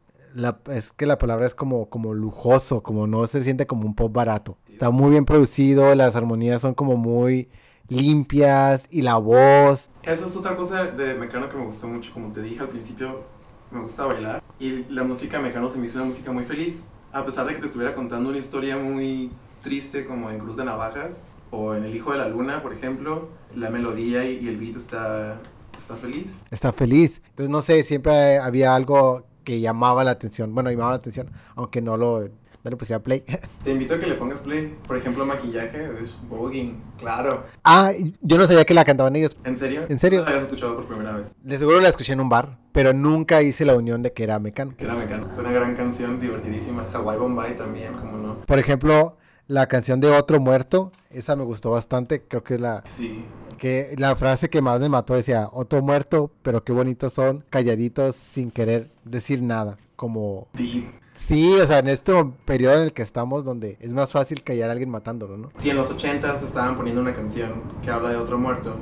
es 0.72 0.92
que 0.92 1.06
la 1.06 1.18
palabra 1.18 1.48
es 1.48 1.56
como, 1.56 1.90
como 1.90 2.14
lujoso, 2.14 2.84
como 2.84 3.08
no 3.08 3.26
se 3.28 3.42
siente 3.42 3.66
como 3.66 3.86
un 3.86 3.96
pop 3.96 4.12
barato. 4.12 4.58
Está 4.78 4.92
muy 4.92 5.10
bien 5.10 5.26
producido, 5.26 5.96
las 5.96 6.16
armonías 6.16 6.62
son 6.62 6.76
como 6.76 6.98
muy 6.98 7.50
limpias 7.88 8.86
y 8.92 9.02
la 9.02 9.16
voz. 9.16 9.90
Eso 10.04 10.28
es 10.28 10.36
otra 10.36 10.56
cosa 10.56 10.84
de 10.84 11.16
Mecano 11.16 11.50
que 11.50 11.58
me 11.58 11.66
gustó 11.66 11.88
mucho, 11.88 12.14
como 12.14 12.32
te 12.32 12.44
dije 12.44 12.60
al 12.60 12.68
principio, 12.68 13.24
me 13.72 13.82
gusta 13.82 14.06
bailar 14.06 14.44
y 14.60 14.84
la 14.92 15.02
música 15.02 15.40
Mecano 15.40 15.68
se 15.68 15.80
me 15.80 15.88
hizo 15.88 15.98
una 15.98 16.06
música 16.06 16.32
muy 16.32 16.44
feliz, 16.44 16.84
a 17.12 17.26
pesar 17.26 17.48
de 17.48 17.56
que 17.56 17.60
te 17.62 17.66
estuviera 17.66 17.96
contando 17.96 18.30
una 18.30 18.38
historia 18.38 18.78
muy 18.78 19.32
triste 19.64 20.06
como 20.06 20.30
en 20.30 20.38
Cruz 20.38 20.58
de 20.58 20.66
Navajas 20.66 21.24
o 21.50 21.74
en 21.74 21.84
El 21.84 21.96
Hijo 21.96 22.12
de 22.12 22.20
la 22.20 22.28
Luna, 22.28 22.62
por 22.62 22.72
ejemplo, 22.72 23.30
la 23.56 23.72
melodía 23.72 24.26
y, 24.26 24.48
el 24.48 24.58
beat 24.58 24.76
está 24.76 25.42
Está 25.76 25.96
feliz. 25.96 26.28
Está 26.52 26.72
feliz. 26.72 27.22
Entonces, 27.30 27.50
no 27.50 27.64
sé, 27.64 27.82
siempre 27.82 28.38
había 28.38 28.76
algo 28.76 29.24
que 29.44 29.60
llamaba 29.60 30.04
la 30.04 30.12
atención. 30.12 30.54
Bueno, 30.54 30.70
llamaba 30.70 30.92
la 30.92 30.98
atención, 30.98 31.32
aunque 31.56 31.82
no 31.82 31.98
lo 31.98 32.30
no 32.68 32.72
le 32.72 32.78
pusiera 32.78 33.02
play. 33.02 33.24
Te 33.64 33.72
invito 33.72 33.96
a 33.96 34.00
que 34.00 34.08
le 34.08 34.16
pongas 34.16 34.42
play. 34.42 34.76
Por 34.86 34.98
ejemplo, 34.98 35.26
maquillaje, 35.26 35.88
voguing, 36.30 36.82
claro. 36.98 37.46
Ah, 37.64 37.94
yo 38.22 38.38
no 38.38 38.46
sabía 38.46 38.66
que 38.66 38.74
la 38.74 38.84
cantaban 38.84 39.16
ellos. 39.16 39.38
¿En 39.46 39.58
serio? 39.58 39.86
¿En 39.88 39.98
serio? 39.98 40.20
No 40.20 40.26
la 40.26 40.32
habías 40.32 40.46
escuchado 40.46 40.76
por 40.76 40.86
primera 40.86 41.14
vez. 41.14 41.32
De 41.42 41.58
seguro 41.58 41.80
la 41.80 41.90
escuché 41.90 42.14
en 42.14 42.20
un 42.20 42.30
bar, 42.30 42.58
pero 42.74 42.94
nunca 42.94 43.42
hice 43.42 43.64
la 43.64 43.76
unión 43.76 44.04
de 44.04 44.12
que 44.12 44.24
era 44.24 44.38
Mecano. 44.40 44.76
Que 44.78 44.84
era 44.84 44.96
Mecano. 44.96 45.30
Una 45.38 45.52
gran 45.52 45.76
canción, 45.76 46.20
divertidísima. 46.20 46.86
Hawaii 46.94 47.20
Bombay 47.20 47.56
también, 47.56 47.94
como 47.94 48.18
no. 48.18 48.40
Por 48.42 48.60
ejemplo, 48.60 49.18
la 49.48 49.68
canción 49.68 50.02
de 50.02 50.10
Otro 50.10 50.42
Muerto, 50.42 50.92
esa 51.10 51.38
me 51.38 51.44
gustó 51.44 51.72
bastante. 51.72 52.22
Creo 52.22 52.44
que 52.44 52.56
es 52.56 52.62
la... 52.62 52.84
Sí. 52.86 53.24
Que 53.58 53.96
la 53.98 54.16
frase 54.16 54.50
que 54.50 54.62
más 54.62 54.80
me 54.80 54.90
mató 54.90 55.16
decía, 55.16 55.50
otro 55.52 55.82
muerto, 55.82 56.30
pero 56.44 56.64
qué 56.64 56.74
bonitos 56.74 57.14
son, 57.14 57.44
calladitos, 57.50 58.16
sin 58.16 58.52
querer 58.52 58.92
decir 59.04 59.42
nada. 59.42 59.78
Como... 59.96 60.48
Deep. 60.54 61.07
Sí, 61.18 61.52
o 61.56 61.66
sea, 61.66 61.80
en 61.80 61.88
este 61.88 62.14
periodo 62.46 62.76
en 62.76 62.82
el 62.84 62.94
que 62.94 63.02
estamos, 63.02 63.44
donde 63.44 63.76
es 63.82 63.92
más 63.92 64.12
fácil 64.12 64.44
callar 64.44 64.70
a 64.70 64.74
alguien 64.74 64.92
matándolo, 64.92 65.36
¿no? 65.36 65.52
Sí, 65.58 65.72
en 65.72 65.76
los 65.76 65.90
ochentas 65.90 66.44
estaban 66.44 66.78
poniendo 66.78 67.02
una 67.02 67.12
canción 67.12 67.64
que 67.84 67.90
habla 67.90 68.10
de 68.10 68.18
otro 68.18 68.38
muerto. 68.38 68.76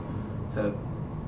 O 0.50 0.54
sea, 0.54 0.66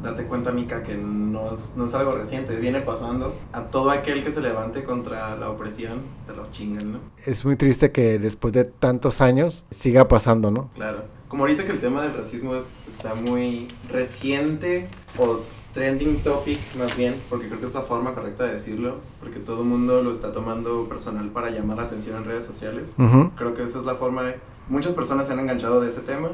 date 0.04 0.26
cuenta, 0.26 0.52
Mika, 0.52 0.84
que 0.84 0.96
no 0.96 1.58
es, 1.58 1.74
no 1.78 1.86
es 1.86 1.94
algo 1.94 2.12
reciente, 2.12 2.58
viene 2.58 2.82
pasando. 2.82 3.34
A 3.54 3.62
todo 3.62 3.90
aquel 3.90 4.22
que 4.22 4.34
se 4.34 4.42
levante 4.42 4.84
contra 4.84 5.38
la 5.38 5.50
opresión, 5.50 6.02
te 6.28 6.34
lo 6.34 6.52
chingan, 6.52 6.92
¿no? 6.92 7.00
Es 7.26 7.46
muy 7.46 7.56
triste 7.56 7.94
que 7.94 8.20
después 8.20 8.52
de 8.52 8.66
tantos 8.66 9.22
años 9.22 9.66
siga 9.72 10.10
pasando, 10.10 10.52
¿no? 10.52 10.70
Claro. 10.76 11.06
Como 11.30 11.44
ahorita 11.44 11.64
que 11.64 11.72
el 11.72 11.80
tema 11.80 12.02
del 12.02 12.16
racismo 12.16 12.54
es, 12.56 12.68
está 12.90 13.16
muy 13.16 13.70
reciente 13.90 14.88
o 15.18 15.40
trending 15.78 16.18
topic 16.24 16.60
más 16.80 16.98
bien, 16.98 17.22
porque 17.30 17.48
creo 17.48 17.60
que 17.60 17.68
es 17.68 17.74
la 17.76 17.82
forma 17.82 18.16
correcta 18.16 18.46
de 18.46 18.54
decirlo, 18.54 18.96
porque 19.20 19.38
todo 19.40 19.62
el 19.62 19.68
mundo 19.68 20.02
lo 20.02 20.12
está 20.12 20.34
tomando 20.34 20.90
personal 20.90 21.30
para 21.30 21.52
llamar 21.52 21.78
la 21.78 21.84
atención 21.84 22.18
en 22.18 22.26
redes 22.26 22.46
sociales. 22.46 22.94
Ujú. 22.98 23.30
Creo 23.36 23.54
que 23.54 23.64
esa 23.64 23.78
es 23.78 23.86
la 23.86 23.94
forma 23.94 24.24
de... 24.24 24.40
Muchas 24.70 24.94
personas 24.96 25.28
se 25.28 25.34
han 25.34 25.40
enganchado 25.40 25.80
de 25.80 25.92
ese 25.92 26.02
tema 26.02 26.30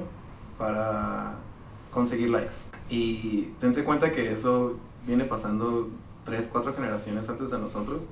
para 0.57 1.35
conseguir 1.91 2.29
likes. 2.29 2.53
Y 2.89 3.49
tense 3.59 3.83
cuenta 3.83 4.13
que 4.13 4.31
eso 4.31 4.77
viene 5.05 5.25
pasando 5.25 5.89
tres, 6.23 6.47
cuatro 6.49 6.73
generaciones 6.73 7.27
antes 7.27 7.51
de 7.51 7.59
nosotros. 7.59 8.03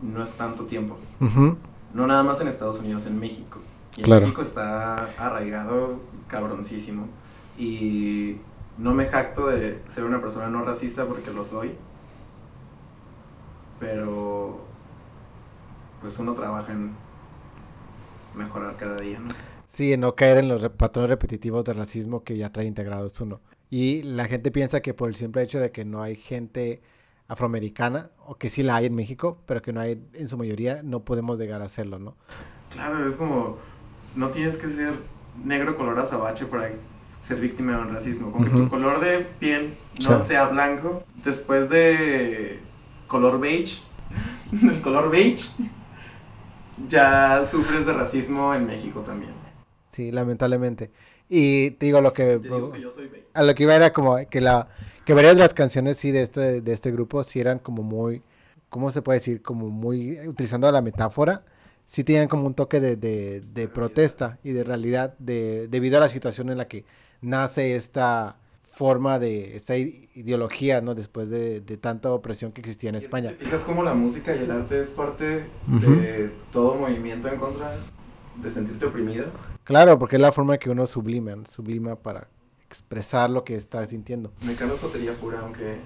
No 0.00 0.24
es 0.24 0.32
tanto 0.32 0.64
tiempo. 0.64 0.96
Ujú. 1.20 1.54
No 1.92 2.06
nada 2.06 2.22
más 2.22 2.40
en 2.40 2.48
Estados 2.48 2.78
Unidos, 2.78 3.04
en 3.06 3.20
México. 3.20 3.58
Y 3.96 4.00
en 4.00 4.04
Claro. 4.06 4.22
México 4.22 4.40
está 4.40 5.04
arraigado 5.18 6.00
cabroncísimo. 6.28 7.08
Y 7.58 8.36
no 8.82 8.94
me 8.94 9.06
jacto 9.06 9.46
de 9.46 9.80
ser 9.88 10.02
una 10.02 10.20
persona 10.20 10.48
no 10.48 10.64
racista 10.64 11.06
porque 11.06 11.30
lo 11.30 11.44
soy. 11.44 11.72
Pero 13.78 14.60
pues 16.00 16.18
uno 16.18 16.34
trabaja 16.34 16.72
en 16.72 16.92
mejorar 18.34 18.76
cada 18.76 18.96
día, 18.96 19.20
¿no? 19.20 19.32
Sí, 19.68 19.92
en 19.92 20.00
no 20.00 20.16
caer 20.16 20.38
en 20.38 20.48
los 20.48 20.68
patrones 20.70 21.10
repetitivos 21.10 21.64
de 21.64 21.74
racismo 21.74 22.24
que 22.24 22.36
ya 22.36 22.50
trae 22.50 22.66
integrados 22.66 23.20
uno. 23.20 23.40
Y 23.70 24.02
la 24.02 24.24
gente 24.24 24.50
piensa 24.50 24.80
que 24.80 24.94
por 24.94 25.08
el 25.08 25.14
simple 25.14 25.42
hecho 25.42 25.60
de 25.60 25.70
que 25.70 25.84
no 25.84 26.02
hay 26.02 26.16
gente 26.16 26.82
afroamericana, 27.28 28.10
o 28.26 28.34
que 28.34 28.50
sí 28.50 28.64
la 28.64 28.76
hay 28.76 28.86
en 28.86 28.94
México, 28.96 29.38
pero 29.46 29.62
que 29.62 29.72
no 29.72 29.80
hay 29.80 30.04
en 30.12 30.26
su 30.26 30.36
mayoría, 30.36 30.82
no 30.82 31.04
podemos 31.04 31.38
llegar 31.38 31.62
a 31.62 31.66
hacerlo, 31.66 32.00
¿no? 32.00 32.16
Claro, 32.72 33.06
es 33.06 33.16
como, 33.16 33.58
no 34.16 34.28
tienes 34.30 34.56
que 34.56 34.68
ser 34.68 34.92
negro 35.42 35.76
color 35.76 35.98
azabache 36.00 36.46
para 36.46 36.68
ser 37.22 37.38
víctima 37.38 37.76
de 37.76 37.82
un 37.82 37.94
racismo. 37.94 38.30
Con 38.32 38.44
que 38.44 38.50
tu 38.50 38.68
color 38.68 39.00
de 39.00 39.18
piel 39.40 39.72
O 39.98 40.02
no 40.02 40.08
sea- 40.08 40.20
sea 40.20 40.44
blanco, 40.48 41.04
después 41.24 41.70
de 41.70 42.58
color 43.06 43.40
beige, 43.40 43.82
del 44.52 44.82
color 44.82 45.10
beige, 45.10 45.48
ya 46.88 47.44
sufres 47.46 47.86
de 47.86 47.92
racismo 47.92 48.54
en 48.54 48.66
México 48.66 49.00
también. 49.00 49.32
Sí, 49.90 50.10
lamentablemente. 50.10 50.90
Y 51.28 51.72
te 51.72 51.86
digo 51.86 52.00
lo 52.00 52.12
que... 52.12 52.38
Te 52.38 52.48
digo 52.48 52.72
que 52.72 52.80
yo 52.80 52.90
soy 52.90 53.08
beige. 53.08 53.26
a 53.34 53.42
lo 53.42 53.54
que 53.54 53.62
iba 53.62 53.74
era 53.74 53.92
como 53.92 54.16
que 54.28 54.40
la 54.40 54.68
que 55.04 55.14
varias 55.14 55.34
de 55.36 55.40
las 55.42 55.54
canciones 55.54 55.96
sí 55.98 56.12
de 56.12 56.22
este 56.22 56.60
de 56.60 56.72
este 56.72 56.92
grupo 56.92 57.24
sí 57.24 57.40
eran 57.40 57.58
como 57.58 57.82
muy 57.82 58.22
cómo 58.68 58.90
se 58.92 59.02
puede 59.02 59.18
decir 59.18 59.42
como 59.42 59.68
muy 59.68 60.18
utilizando 60.28 60.70
la 60.70 60.80
metáfora 60.80 61.42
sí 61.86 62.04
tenían 62.04 62.28
como 62.28 62.46
un 62.46 62.54
toque 62.54 62.78
de, 62.80 62.94
de, 62.96 63.40
de 63.40 63.66
protesta 63.68 64.38
y 64.44 64.52
de 64.52 64.62
realidad 64.62 65.14
de 65.18 65.66
debido 65.68 65.96
a 65.96 66.00
la 66.00 66.08
situación 66.08 66.50
en 66.50 66.58
la 66.58 66.68
que 66.68 66.84
nace 67.22 67.74
esta 67.76 68.36
forma 68.60 69.18
de 69.18 69.54
esta 69.56 69.76
ideología 69.76 70.80
no 70.80 70.94
después 70.94 71.28
de, 71.30 71.60
de 71.60 71.76
tanta 71.76 72.10
opresión 72.12 72.52
que 72.52 72.60
existía 72.62 72.88
en 72.90 72.96
es 72.96 73.00
que 73.02 73.06
España 73.06 73.30
te 73.30 73.44
fijas 73.44 73.62
cómo 73.64 73.82
la 73.82 73.94
música 73.94 74.34
y 74.34 74.40
el 74.40 74.50
arte 74.50 74.80
es 74.80 74.90
parte 74.90 75.46
Ujú. 75.68 75.94
de 75.96 76.32
todo 76.50 76.74
movimiento 76.76 77.28
en 77.28 77.38
contra 77.38 77.76
de 78.36 78.50
sentirte 78.50 78.86
oprimido. 78.86 79.26
claro 79.64 79.98
porque 79.98 80.16
es 80.16 80.22
la 80.22 80.32
forma 80.32 80.56
que 80.58 80.70
uno 80.70 80.86
sublima 80.86 81.36
¿no? 81.36 81.44
sublima 81.46 81.96
para 81.96 82.28
expresar 82.66 83.28
lo 83.28 83.44
que 83.44 83.56
está 83.56 83.84
sintiendo 83.84 84.32
Mecano 84.44 84.72
es 84.74 84.80
jotería 84.80 85.12
pura, 85.14 85.40
aunque 85.40 85.76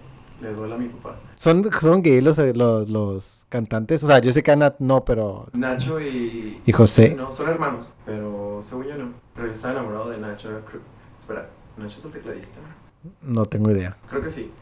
le 0.41 0.53
duela 0.53 0.77
a 0.77 0.79
mi 0.79 0.89
papá. 0.89 1.19
son 1.35 1.69
son 1.81 2.03
gays 2.03 2.23
los, 2.23 2.39
los, 2.39 2.89
los 2.89 3.47
cantantes 3.49 4.05
o 4.05 4.07
sea 4.07 4.21
yo 4.21 4.31
sé 4.31 4.45
que 4.45 4.53
Ana 4.53 4.77
no 4.79 5.05
pero 5.05 5.49
Nacho 5.55 6.01
y... 6.01 6.63
Y 6.65 6.73
José. 6.73 7.15
No, 7.17 7.33
son 7.33 7.49
hermanos, 7.49 7.95
pero 8.05 8.61
según 8.63 8.87
yo 8.87 8.97
no. 8.99 9.13
Pero 9.35 9.47
yo 9.49 9.55
estaba 9.55 9.75
enamorado 9.75 10.11
de 10.11 10.19
Nacho. 10.19 10.51
Espera, 11.27 11.49
¿Nacho 11.77 11.99
es 11.99 12.05
el 12.05 12.13
tecladista? 12.13 12.61
no 13.21 13.47
tengo 13.47 13.69
idea 13.73 13.97
Creo 14.09 14.23
que 14.23 14.31
sí. 14.31 14.53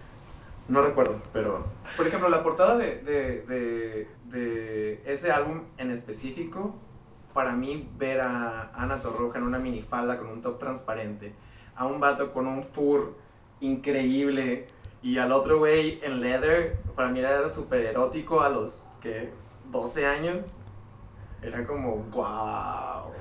No 0.67 0.81
recuerdo, 0.81 1.21
pero... 1.31 1.67
Por 1.95 2.07
ejemplo, 2.07 2.31
la 2.31 2.43
portada 2.43 2.79
de, 2.79 3.01
de, 3.01 3.43
de, 3.43 4.09
de 4.31 5.03
ese 5.05 5.31
álbum 5.31 5.65
en 5.77 5.91
específico, 5.91 6.75
para 7.35 7.53
mí 7.53 7.87
ver 7.99 8.23
a 8.23 8.71
Ana 8.75 9.03
Torroja 9.03 9.37
en 9.37 9.45
una 9.45 9.59
minifalda 9.59 10.19
con 10.19 10.29
un 10.29 10.41
top 10.41 10.59
transparente, 10.59 11.35
a 11.77 11.85
un 11.85 12.01
vato 12.01 12.33
con 12.33 12.47
un 12.47 12.63
fur 12.63 13.15
increíble 13.61 14.67
y 15.03 15.19
al 15.19 15.33
otro 15.33 15.59
güey 15.59 16.01
en 16.03 16.23
leather, 16.23 16.79
para 16.97 17.11
mí 17.11 17.19
era 17.19 17.47
súper 17.51 17.83
erótico 17.83 18.41
a 18.41 18.49
los, 18.49 18.87
¿qué? 19.03 19.35
12 19.71 20.07
años. 20.07 20.49
Era 21.43 21.67
como, 21.67 21.97
wow. 22.11 23.13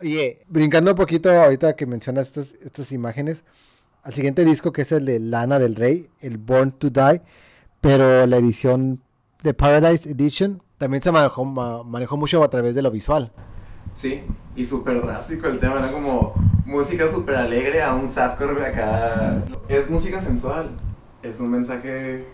Oye, 0.00 0.42
brincando 0.48 0.92
un 0.92 0.96
poquito 0.96 1.28
ahorita 1.30 1.74
que 1.74 1.84
mencionas 1.86 2.28
estas, 2.28 2.54
estas 2.62 2.92
imágenes, 2.92 3.42
al 4.04 4.14
siguiente 4.14 4.44
disco 4.44 4.72
que 4.72 4.82
es 4.82 4.92
el 4.92 5.04
de 5.04 5.18
Lana 5.18 5.58
del 5.58 5.74
Rey, 5.74 6.08
el 6.20 6.38
Born 6.38 6.70
to 6.72 6.88
Die, 6.90 7.20
pero 7.80 8.24
la 8.26 8.36
edición 8.36 9.00
de 9.42 9.54
Paradise 9.54 10.08
Edition 10.08 10.62
también 10.78 11.02
se 11.02 11.10
manejó, 11.10 11.44
ma- 11.44 11.82
manejó 11.82 12.16
mucho 12.16 12.44
a 12.44 12.48
través 12.50 12.76
de 12.76 12.82
lo 12.82 12.92
visual. 12.92 13.32
Sí, 13.96 14.22
y 14.54 14.64
súper 14.64 15.02
drástico 15.02 15.48
el 15.48 15.58
tema, 15.58 15.74
era 15.80 15.90
como 15.90 16.32
música 16.64 17.10
súper 17.10 17.34
alegre 17.34 17.82
a 17.82 17.92
un 17.94 18.06
sadcore 18.06 18.64
acá. 18.66 19.42
Es 19.68 19.90
música 19.90 20.20
sensual, 20.20 20.70
es 21.24 21.40
un 21.40 21.50
mensaje 21.50 22.24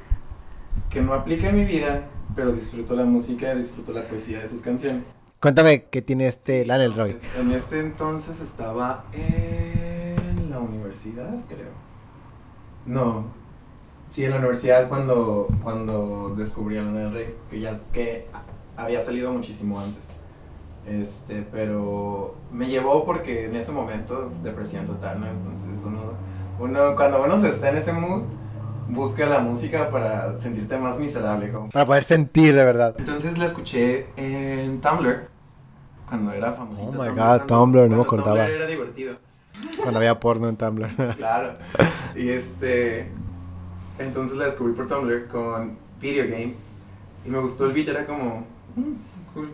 que 0.91 1.01
no 1.01 1.15
aplica 1.15 1.49
en 1.49 1.57
mi 1.57 1.65
vida, 1.65 2.09
pero 2.37 2.53
disfruto 2.53 2.95
la 2.95 3.05
música, 3.07 3.55
disfruto 3.55 3.93
la 3.95 4.07
poesía 4.07 4.41
de 4.41 4.49
sus 4.49 4.61
canciones. 4.61 5.05
Cuéntame 5.45 5.85
qué 5.91 6.01
tiene 6.01 6.27
este 6.27 6.65
Lana 6.65 6.85
del 6.85 6.95
Rey. 6.95 7.21
En 7.39 7.53
este 7.53 7.79
entonces 7.79 8.41
estaba 8.41 9.05
en 9.13 10.49
la 10.49 10.59
universidad, 10.59 11.35
creo. 11.47 11.69
No, 12.87 13.27
sí, 14.09 14.25
en 14.25 14.31
la 14.31 14.39
universidad 14.39 14.89
cuando, 14.89 15.49
cuando 15.63 16.35
descubrí 16.35 16.79
a 16.79 16.83
Lana 16.83 17.01
del 17.01 17.13
Rey, 17.13 17.37
que 17.51 17.61
ya 17.61 17.79
que 17.93 18.27
había 18.75 19.03
salido 19.03 19.35
muchísimo 19.35 19.79
antes. 19.79 20.09
Este, 20.87 21.47
pero 21.53 22.37
me 22.51 22.69
llevó 22.69 23.05
porque 23.05 23.45
en 23.45 23.57
ese 23.57 23.71
momento 23.71 24.31
depresión 24.43 24.87
total, 24.87 25.21
¿no? 25.21 25.27
Entonces 25.27 25.79
uno, 25.85 26.15
uno 26.59 26.97
cuando 26.97 27.23
uno 27.23 27.39
se 27.39 27.51
está 27.51 27.69
en 27.69 27.77
ese 27.77 27.93
mood, 27.93 28.23
busca 28.89 29.27
la 29.27 29.41
música 29.41 29.91
para 29.91 30.39
sentirte 30.39 30.79
más 30.79 30.99
miserable. 30.99 31.53
Como. 31.53 31.69
Para 31.69 31.85
poder 31.85 32.05
sentir 32.05 32.55
de 32.55 32.65
verdad. 32.65 32.95
Entonces 32.99 33.37
la 33.37 33.45
escuché 33.45 34.07
en 34.17 34.81
Tumblr, 34.81 35.34
cuando 36.09 36.33
era 36.33 36.53
famosita. 36.53 36.89
Oh 36.89 36.93
my 36.93 36.99
Tumblr, 37.09 37.15
God, 37.15 37.47
Tumblr, 37.47 37.89
no 37.91 37.97
me 37.97 38.03
acordaba. 38.03 38.37
Tumblr 38.39 38.51
era 38.57 38.67
divertido. 38.67 39.17
Cuando 39.81 39.99
había 39.99 40.19
porno 40.21 40.49
en 40.49 40.57
Tumblr. 40.57 40.89
Claro. 41.17 41.55
Y 42.17 42.29
este. 42.29 43.09
Entonces 43.99 44.37
la 44.37 44.45
descubrí 44.47 44.73
por 44.75 44.87
Tumblr 44.89 45.29
con 45.29 45.77
video 46.01 46.25
games. 46.29 46.63
Y 47.27 47.31
me 47.31 47.39
gustó 47.39 47.65
el 47.67 47.73
beat, 47.73 47.89
era 47.89 48.07
como. 48.07 48.47
"Mm, 48.77 48.93
cool. 49.35 49.51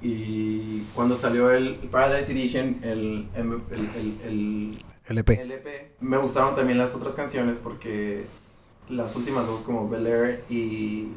Y 0.00 0.80
cuando 0.94 1.16
salió 1.16 1.50
el 1.50 1.74
Paradise 1.90 2.32
Edition, 2.32 2.78
el, 2.82 3.28
el, 3.34 3.62
el, 3.70 3.90
el- 4.24 4.70
LP. 5.08 5.40
el 5.42 5.50
LP, 5.52 5.92
me 6.00 6.16
gustaron 6.16 6.54
también 6.56 6.78
las 6.78 6.94
otras 6.94 7.14
canciones 7.14 7.58
porque 7.58 8.24
las 8.88 9.14
últimas 9.16 9.46
dos, 9.46 9.62
como 9.62 9.88
Bel 9.88 10.06
Air 10.06 10.44
y. 10.50 11.08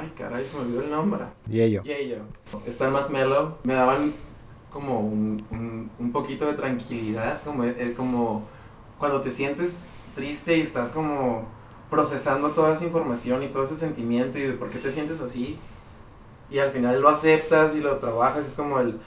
Ay, 0.00 0.12
caray, 0.16 0.44
se 0.44 0.56
me 0.56 0.62
olvidó 0.62 0.82
el 0.82 0.90
nombre. 0.90 1.24
Y 1.48 1.60
ello. 1.60 1.82
Y 1.84 1.92
ello. 1.92 2.18
Están 2.66 2.92
más 2.92 3.10
mellow. 3.10 3.56
Me 3.64 3.74
daban 3.74 4.12
como 4.72 5.00
un, 5.00 5.46
un, 5.50 5.90
un 5.98 6.12
poquito 6.12 6.46
de 6.46 6.54
tranquilidad. 6.54 7.42
Como, 7.44 7.64
eh, 7.64 7.94
como 7.96 8.46
cuando 8.98 9.20
te 9.20 9.30
sientes 9.30 9.84
triste 10.14 10.56
y 10.56 10.62
estás 10.62 10.90
como 10.90 11.46
procesando 11.90 12.50
toda 12.50 12.74
esa 12.74 12.84
información 12.84 13.42
y 13.42 13.48
todo 13.48 13.64
ese 13.64 13.76
sentimiento 13.76 14.38
y 14.38 14.42
de 14.42 14.52
por 14.54 14.68
qué 14.70 14.78
te 14.78 14.90
sientes 14.90 15.20
así. 15.20 15.58
Y 16.50 16.58
al 16.58 16.70
final 16.70 17.00
lo 17.00 17.08
aceptas 17.08 17.74
y 17.74 17.80
lo 17.80 17.96
trabajas, 17.98 18.46
es 18.46 18.54
como 18.54 18.80
el... 18.80 18.98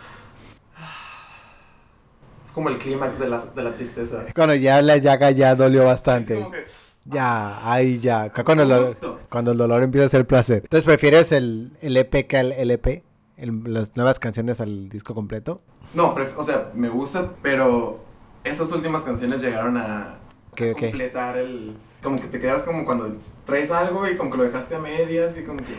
Es 2.46 2.51
como 2.51 2.70
el 2.70 2.77
clímax 2.77 3.20
de 3.20 3.29
la, 3.29 3.39
de 3.39 3.63
la 3.63 3.72
tristeza. 3.74 4.25
Cuando 4.34 4.56
ya 4.56 4.82
la 4.82 4.98
llaga 4.98 5.32
ya 5.32 5.53
dolió 5.56 5.82
Es 5.82 5.88
bastante. 5.88 6.36
como 6.36 6.51
que, 6.51 6.65
Ya, 7.10 7.72
ahí 7.72 8.00
ya. 8.00 8.32
Cuando 8.32 8.64
el, 8.64 8.70
dolor, 8.70 8.98
cuando 9.30 9.52
el 9.52 9.58
dolor 9.58 9.84
empieza 9.84 10.08
a 10.08 10.10
ser 10.10 10.28
placer. 10.28 10.64
Entonces, 10.64 10.86
¿prefieres 10.86 11.32
el, 11.32 11.72
el 11.82 11.96
EP 11.98 12.28
que 12.28 12.40
el 12.40 12.52
LP? 12.52 13.04
El- 13.38 13.74
las 13.74 13.96
nuevas 13.96 14.20
canciones 14.20 14.60
al 14.60 14.90
disco 14.90 15.16
completo. 15.16 15.62
No, 15.94 16.16
o 16.36 16.44
sea, 16.44 16.72
me 16.74 16.90
gusta, 16.90 17.32
pero 17.42 18.04
esas 18.44 18.72
últimas 18.72 19.04
canciones 19.04 19.42
llegaron 19.42 19.78
a, 19.78 20.20
completar 20.52 21.38
el... 21.38 21.76
Como 22.02 22.18
que 22.18 22.28
te 22.28 22.40
quedas 22.40 22.64
como 22.64 22.86
cuando 22.86 23.16
traes 23.46 23.72
algo 23.72 24.08
y 24.08 24.16
como 24.18 24.32
que 24.32 24.38
lo 24.38 24.44
dejaste 24.44 24.76
a 24.76 24.80
medias 24.80 25.38
y 25.38 25.44
como 25.44 25.60
que... 25.60 25.76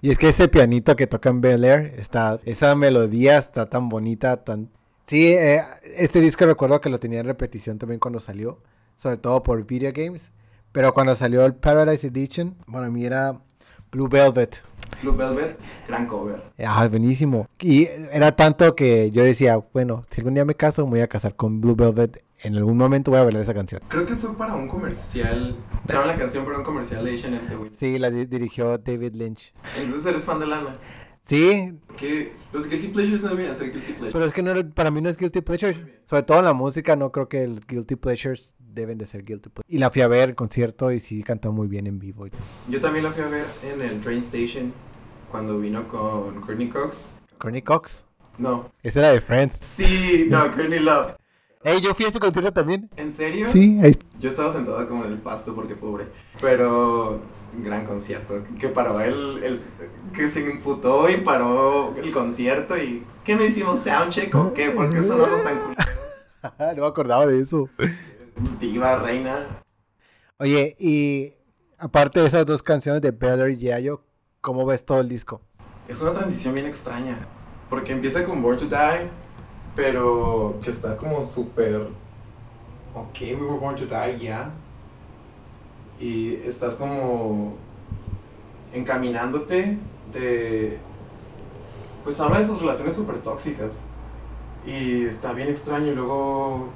Y 0.00 0.10
es 0.10 0.18
que 0.18 0.28
ese 0.28 0.48
pianito 0.48 0.96
que 0.96 1.06
toca 1.06 1.30
en 1.30 1.40
Bel 1.40 1.64
Air, 1.64 1.94
está, 1.96 2.40
esa 2.44 2.74
melodía 2.74 3.38
está 3.38 3.68
tan 3.70 3.88
bonita, 3.88 4.42
tan... 4.42 4.70
Sí, 5.06 5.32
eh, 5.34 5.62
este 5.96 6.20
disco 6.20 6.44
recuerdo 6.46 6.80
que 6.80 6.88
lo 6.88 6.98
tenía 6.98 7.20
en 7.20 7.26
repetición 7.26 7.78
también 7.78 8.00
cuando 8.00 8.18
salió, 8.18 8.60
sobre 8.96 9.16
todo 9.18 9.42
por 9.42 9.64
video 9.64 9.92
games, 9.94 10.32
pero 10.72 10.92
cuando 10.94 11.14
salió 11.14 11.44
el 11.44 11.54
Paradise 11.54 12.06
Edition, 12.06 12.54
para 12.70 12.90
mí 12.90 13.04
era 13.04 13.40
Blue 13.90 14.08
Velvet, 14.08 14.62
Blue 15.02 15.14
Velvet, 15.16 15.58
gran 15.88 16.06
cover. 16.06 16.42
ah, 16.66 16.86
buenísimo. 16.88 17.48
Y 17.60 17.88
era 18.12 18.32
tanto 18.32 18.74
que 18.76 19.10
yo 19.10 19.22
decía, 19.24 19.56
bueno, 19.72 20.02
si 20.10 20.20
algún 20.20 20.34
día 20.34 20.44
me 20.44 20.54
caso, 20.54 20.84
me 20.84 20.90
voy 20.92 21.00
a 21.00 21.08
casar 21.08 21.34
con 21.34 21.60
Blue 21.60 21.74
Velvet, 21.74 22.22
en 22.44 22.56
algún 22.56 22.76
momento 22.76 23.10
voy 23.10 23.20
a 23.20 23.22
bailar 23.24 23.42
esa 23.42 23.54
canción. 23.54 23.80
Creo 23.88 24.04
que 24.04 24.16
fue 24.16 24.36
para 24.36 24.54
un 24.54 24.66
comercial. 24.68 25.56
Usaron 25.88 26.08
la 26.08 26.16
canción 26.16 26.44
para 26.44 26.58
un 26.58 26.64
comercial 26.64 27.04
de 27.04 27.14
H&M. 27.14 27.40
Sí, 27.72 27.98
la 27.98 28.10
di- 28.10 28.26
dirigió 28.26 28.76
David 28.78 29.14
Lynch. 29.14 29.52
Entonces 29.78 30.06
eres 30.06 30.24
fan 30.24 30.40
de 30.40 30.46
Lana. 30.46 30.76
Sí, 31.22 31.78
Que 31.96 32.32
los 32.52 32.68
guilty 32.68 32.88
pleasures 32.88 33.22
no 33.22 33.28
deberían 33.30 33.54
ser 33.54 33.70
guilty 33.72 33.92
pleasures. 33.92 34.12
Pero 34.12 34.24
es 34.24 34.32
que 34.32 34.42
no, 34.42 34.52
para 34.74 34.90
mí 34.90 35.00
no 35.00 35.08
es 35.08 35.16
guilty 35.16 35.40
pleasure. 35.40 36.00
Sobre 36.04 36.24
todo 36.24 36.40
en 36.40 36.44
la 36.46 36.52
música, 36.52 36.96
no 36.96 37.12
creo 37.12 37.28
que 37.28 37.44
el 37.44 37.60
guilty 37.66 37.94
pleasures 37.94 38.52
deben 38.72 38.98
de 38.98 39.06
ser 39.06 39.24
guilty 39.24 39.48
pleasure. 39.50 39.64
Y 39.68 39.78
la 39.78 39.90
fui 39.90 40.02
a 40.02 40.08
ver 40.08 40.30
en 40.30 40.34
concierto 40.34 40.90
y 40.92 41.00
sí 41.00 41.22
canta 41.22 41.50
muy 41.50 41.66
bien 41.68 41.86
en 41.86 41.98
vivo. 41.98 42.26
Yo 42.68 42.80
también 42.80 43.04
la 43.04 43.10
fui 43.12 43.22
a 43.22 43.28
ver 43.28 43.44
en 43.64 43.80
el 43.82 44.00
train 44.00 44.18
station 44.20 44.72
cuando 45.30 45.58
vino 45.58 45.86
con 45.88 46.40
Courtney 46.40 46.68
Cox. 46.68 47.06
Courtney 47.38 47.62
Cox. 47.62 48.06
No. 48.38 48.70
Esa 48.82 49.00
era 49.00 49.12
de 49.12 49.20
Friends. 49.20 49.56
Sí, 49.56 50.26
no, 50.28 50.44
Courtney 50.54 50.78
Love. 50.80 51.16
Ey, 51.64 51.80
yo 51.80 51.94
fui 51.94 52.04
a 52.06 52.08
ese 52.08 52.18
concierto 52.18 52.52
también. 52.52 52.90
¿En 52.96 53.12
serio? 53.12 53.46
Sí, 53.46 53.78
ahí 53.80 53.96
Yo 54.18 54.30
estaba 54.30 54.52
sentado 54.52 54.88
como 54.88 55.04
en 55.04 55.12
el 55.12 55.18
pasto 55.18 55.54
porque 55.54 55.76
pobre. 55.76 56.06
Pero 56.40 57.20
gran 57.58 57.86
concierto. 57.86 58.42
Que 58.58 58.68
paró 58.68 59.00
el, 59.00 59.44
el- 59.44 59.60
Que 60.12 60.28
se 60.28 60.40
imputó 60.40 61.08
y 61.08 61.18
paró 61.18 61.94
el 61.96 62.10
concierto 62.10 62.76
y. 62.76 63.04
¿Qué 63.24 63.36
no 63.36 63.44
hicimos 63.44 63.78
soundcheck 63.80 64.34
o 64.34 64.52
qué? 64.52 64.70
¿Por 64.70 64.90
qué 64.90 65.02
sonamos 65.02 65.40
tan 65.44 65.56
no 66.76 66.82
me 66.82 66.88
acordaba 66.88 67.26
de 67.26 67.38
eso. 67.40 67.68
Diva, 68.60 68.96
reina. 68.96 69.62
Oye, 70.38 70.76
y 70.78 71.34
aparte 71.78 72.20
de 72.20 72.26
esas 72.26 72.46
dos 72.46 72.62
canciones 72.62 73.02
de 73.02 73.10
Beller 73.10 73.50
y 73.50 73.58
Yayo, 73.58 74.02
¿cómo 74.40 74.66
ves 74.66 74.84
todo 74.84 75.00
el 75.00 75.08
disco? 75.08 75.40
Es 75.88 76.00
una 76.00 76.12
transición 76.12 76.54
bien 76.54 76.66
extraña. 76.66 77.18
Porque 77.68 77.92
empieza 77.92 78.24
con 78.24 78.42
Born 78.42 78.58
to 78.58 78.66
Die, 78.66 79.08
pero 79.74 80.58
que 80.62 80.70
está 80.70 80.96
como 80.96 81.22
súper. 81.22 81.88
Ok, 82.94 83.20
we 83.20 83.34
were 83.34 83.58
born 83.58 83.74
to 83.76 83.86
die, 83.86 84.18
ya. 84.18 84.50
Y 85.98 86.34
estás 86.34 86.74
como. 86.74 87.56
encaminándote 88.74 89.78
de. 90.12 90.78
Pues 92.04 92.20
habla 92.20 92.40
de 92.40 92.46
sus 92.46 92.60
relaciones 92.60 92.94
súper 92.94 93.22
tóxicas. 93.22 93.84
Y 94.66 95.04
está 95.06 95.32
bien 95.32 95.48
extraño. 95.48 95.92
Y 95.92 95.94
luego 95.94 96.68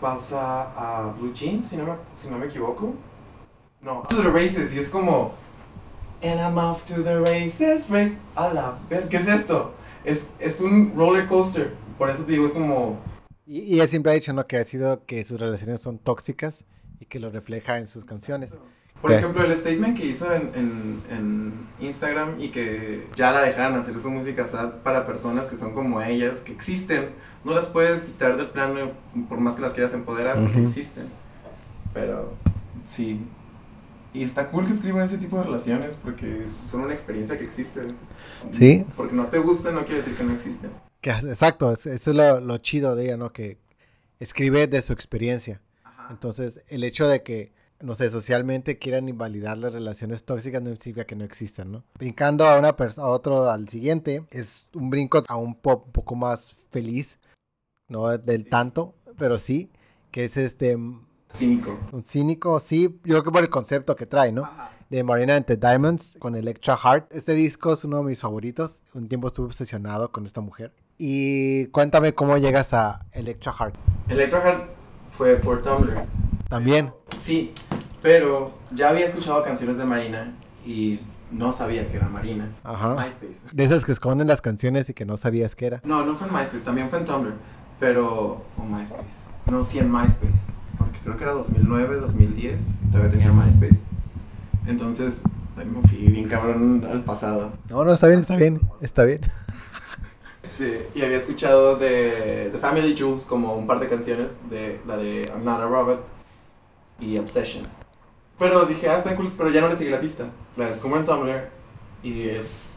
pasa 0.00 0.62
a 0.76 1.12
Blue 1.18 1.32
Jeans, 1.32 1.68
si 1.68 1.76
no 1.76 1.84
me, 1.84 1.92
si 2.16 2.28
no 2.30 2.38
me 2.38 2.46
equivoco. 2.46 2.94
No, 3.82 4.02
to 4.08 4.16
the 4.22 4.30
races. 4.30 4.72
Y 4.74 4.78
es 4.78 4.88
como. 4.90 5.32
And 6.22 6.38
I'm 6.38 6.58
off 6.58 6.84
to 6.86 7.02
the 7.02 7.18
races, 7.20 7.88
race. 7.88 8.16
A 8.36 8.52
la 8.52 8.78
ver, 8.90 9.08
¿qué 9.08 9.16
es 9.16 9.26
esto? 9.26 9.72
Es, 10.04 10.34
es 10.38 10.60
un 10.60 10.92
roller 10.96 11.26
coaster. 11.28 11.74
Por 11.96 12.10
eso 12.10 12.24
te 12.24 12.32
digo, 12.32 12.46
es 12.46 12.52
como. 12.52 12.98
Y, 13.46 13.60
y 13.60 13.74
ella 13.74 13.86
siempre 13.86 14.12
ha 14.12 14.14
dicho, 14.14 14.32
¿no? 14.32 14.46
Que 14.46 14.58
ha 14.58 14.64
sido 14.64 15.04
que 15.06 15.24
sus 15.24 15.40
relaciones 15.40 15.80
son 15.80 15.98
tóxicas 15.98 16.64
y 17.00 17.06
que 17.06 17.18
lo 17.20 17.30
refleja 17.30 17.78
en 17.78 17.86
sus 17.86 18.04
canciones. 18.04 18.50
Por 19.00 19.10
Sí. 19.10 19.16
ejemplo, 19.16 19.42
el 19.42 19.56
statement 19.56 19.96
que 19.96 20.04
hizo 20.04 20.30
en, 20.34 20.50
en, 20.54 21.02
en 21.10 21.52
Instagram 21.80 22.38
y 22.38 22.50
que 22.50 23.06
ya 23.16 23.32
la 23.32 23.40
dejaron 23.40 23.78
hacer 23.80 23.98
su 23.98 24.10
música 24.10 24.46
sad 24.46 24.82
para 24.82 25.06
personas 25.06 25.46
que 25.46 25.56
son 25.56 25.72
como 25.72 26.02
ellas, 26.02 26.40
que 26.40 26.52
existen. 26.52 27.08
No 27.44 27.54
las 27.54 27.66
puedes 27.66 28.02
quitar 28.02 28.36
del 28.36 28.48
plano 28.50 28.92
por 29.28 29.38
más 29.40 29.54
que 29.54 29.62
las 29.62 29.72
quieras 29.72 29.94
empoderar, 29.94 30.38
porque 30.40 30.62
existen. 30.62 31.06
Pero 31.94 32.34
sí. 32.86 33.20
Y 34.12 34.24
está 34.24 34.50
cool 34.50 34.66
que 34.66 34.72
escriban 34.72 35.04
ese 35.04 35.18
tipo 35.18 35.36
de 35.38 35.44
relaciones 35.44 35.94
porque 35.94 36.44
son 36.70 36.80
una 36.82 36.92
experiencia 36.94 37.38
que 37.38 37.44
existe. 37.44 37.82
Sí. 38.52 38.84
Porque 38.96 39.14
no 39.14 39.26
te 39.26 39.38
gusta 39.38 39.70
no 39.70 39.80
quiere 39.84 39.96
decir 39.98 40.16
que 40.16 40.24
no 40.24 40.32
existen. 40.34 40.70
Que, 41.00 41.10
exacto, 41.10 41.72
es- 41.72 41.86
eso 41.86 42.10
es 42.10 42.16
lo, 42.16 42.40
lo 42.40 42.58
chido 42.58 42.94
de 42.96 43.04
ella, 43.04 43.16
¿no? 43.16 43.32
Que 43.32 43.58
escribe 44.18 44.66
de 44.66 44.82
su 44.82 44.92
experiencia. 44.92 45.60
Ajá. 45.84 46.08
Entonces, 46.10 46.62
el 46.68 46.84
hecho 46.84 47.06
de 47.08 47.22
que, 47.22 47.52
no 47.80 47.94
sé, 47.94 48.10
socialmente 48.10 48.78
quieran 48.78 49.08
invalidar 49.08 49.56
las 49.56 49.72
relaciones 49.72 50.24
tóxicas 50.24 50.60
no 50.60 50.70
significa 50.70 51.04
que 51.06 51.16
no 51.16 51.24
existan, 51.24 51.70
¿no? 51.72 51.84
Brincando 51.98 52.44
a 52.46 52.58
una 52.58 52.76
persona, 52.76 53.06
a 53.06 53.10
otro, 53.10 53.48
al 53.48 53.68
siguiente, 53.68 54.24
es 54.30 54.68
un 54.74 54.90
brinco 54.90 55.22
a 55.26 55.36
un 55.36 55.54
pop 55.54 55.84
un 55.86 55.92
poco 55.92 56.16
más 56.16 56.56
feliz, 56.70 57.18
no 57.90 58.16
del 58.16 58.48
tanto, 58.48 58.94
pero 59.18 59.36
sí, 59.36 59.70
que 60.10 60.24
es 60.24 60.36
este, 60.38 60.76
un 60.76 61.02
Cínico. 61.32 61.78
cínico, 62.02 62.58
sí, 62.58 62.98
yo 63.04 63.14
creo 63.16 63.22
que 63.24 63.30
por 63.30 63.42
el 63.42 63.50
concepto 63.50 63.94
que 63.94 64.06
trae, 64.06 64.32
¿no? 64.32 64.44
Ajá. 64.44 64.70
de 64.88 65.04
Marina 65.04 65.36
and 65.36 65.46
the 65.46 65.56
Diamonds 65.56 66.16
con 66.18 66.34
Electra 66.34 66.76
Heart. 66.76 67.12
Este 67.12 67.34
disco 67.34 67.72
es 67.74 67.84
uno 67.84 67.98
de 67.98 68.02
mis 68.04 68.20
favoritos. 68.20 68.80
Un 68.94 69.08
tiempo 69.08 69.28
estuve 69.28 69.46
obsesionado 69.46 70.10
con 70.10 70.26
esta 70.26 70.40
mujer. 70.40 70.72
Y 70.98 71.66
cuéntame 71.66 72.12
cómo 72.14 72.36
llegas 72.38 72.74
a 72.74 73.06
Electra 73.12 73.52
Heart. 73.52 73.76
Electra 74.08 74.40
Heart 74.42 74.70
fue 75.10 75.36
por 75.36 75.62
Tumblr. 75.62 75.94
También. 76.48 76.92
Sí, 77.18 77.52
pero 78.02 78.52
ya 78.72 78.88
había 78.88 79.06
escuchado 79.06 79.44
canciones 79.44 79.78
de 79.78 79.84
Marina 79.84 80.34
y 80.66 80.98
no 81.30 81.52
sabía 81.52 81.88
que 81.88 81.96
era 81.96 82.08
Marina. 82.08 82.50
Ajá. 82.64 82.94
MySpace. 82.96 83.36
De 83.52 83.62
esas 83.64 83.84
que 83.84 83.92
esconden 83.92 84.26
las 84.26 84.42
canciones 84.42 84.90
y 84.90 84.94
que 84.94 85.06
no 85.06 85.16
sabías 85.16 85.54
que 85.54 85.66
era. 85.66 85.80
No, 85.84 86.04
no 86.04 86.16
fue 86.16 86.26
en 86.26 86.34
MySpace, 86.34 86.64
también 86.64 86.90
fue 86.90 86.98
en 86.98 87.04
Tumblr. 87.04 87.34
Pero. 87.80 88.42
O 88.58 88.64
MySpace. 88.64 89.04
No, 89.46 89.64
sí 89.64 89.78
en 89.78 89.90
MySpace. 89.90 90.52
Porque 90.78 90.98
creo 91.02 91.16
que 91.16 91.24
era 91.24 91.32
2009, 91.32 91.96
2010. 91.96 92.60
y 92.60 92.90
Todavía 92.90 93.10
tenía 93.10 93.32
MySpace. 93.32 93.80
Entonces, 94.66 95.22
me 95.56 95.88
fui 95.88 95.98
bien 96.08 96.28
cabrón 96.28 96.86
al 96.88 97.02
pasado. 97.02 97.50
No, 97.68 97.84
no, 97.84 97.92
está 97.92 98.06
bien, 98.06 98.20
está 98.20 98.36
bien, 98.36 98.60
está 98.80 99.04
bien. 99.04 99.20
Este, 100.42 100.90
y 100.94 101.02
había 101.02 101.16
escuchado 101.16 101.76
de 101.76 102.50
The 102.52 102.58
Family 102.58 102.94
Jewels 102.94 103.24
como 103.24 103.56
un 103.56 103.66
par 103.66 103.80
de 103.80 103.88
canciones. 103.88 104.38
De 104.50 104.78
la 104.86 104.98
de 104.98 105.24
I'm 105.34 105.44
Not 105.44 105.60
a 105.60 105.66
Robot 105.66 106.04
y 107.00 107.18
Obsessions. 107.18 107.68
Pero 108.38 108.64
dije, 108.66 108.88
ah, 108.88 108.96
está 108.96 109.16
cool, 109.16 109.32
pero 109.36 109.50
ya 109.50 109.60
no 109.60 109.68
le 109.68 109.76
seguí 109.76 109.90
la 109.90 110.00
pista. 110.00 110.26
La 110.56 110.66
descubro 110.66 110.98
en 110.98 111.04
Tumblr 111.04 111.48
y 112.02 112.28
es 112.28 112.70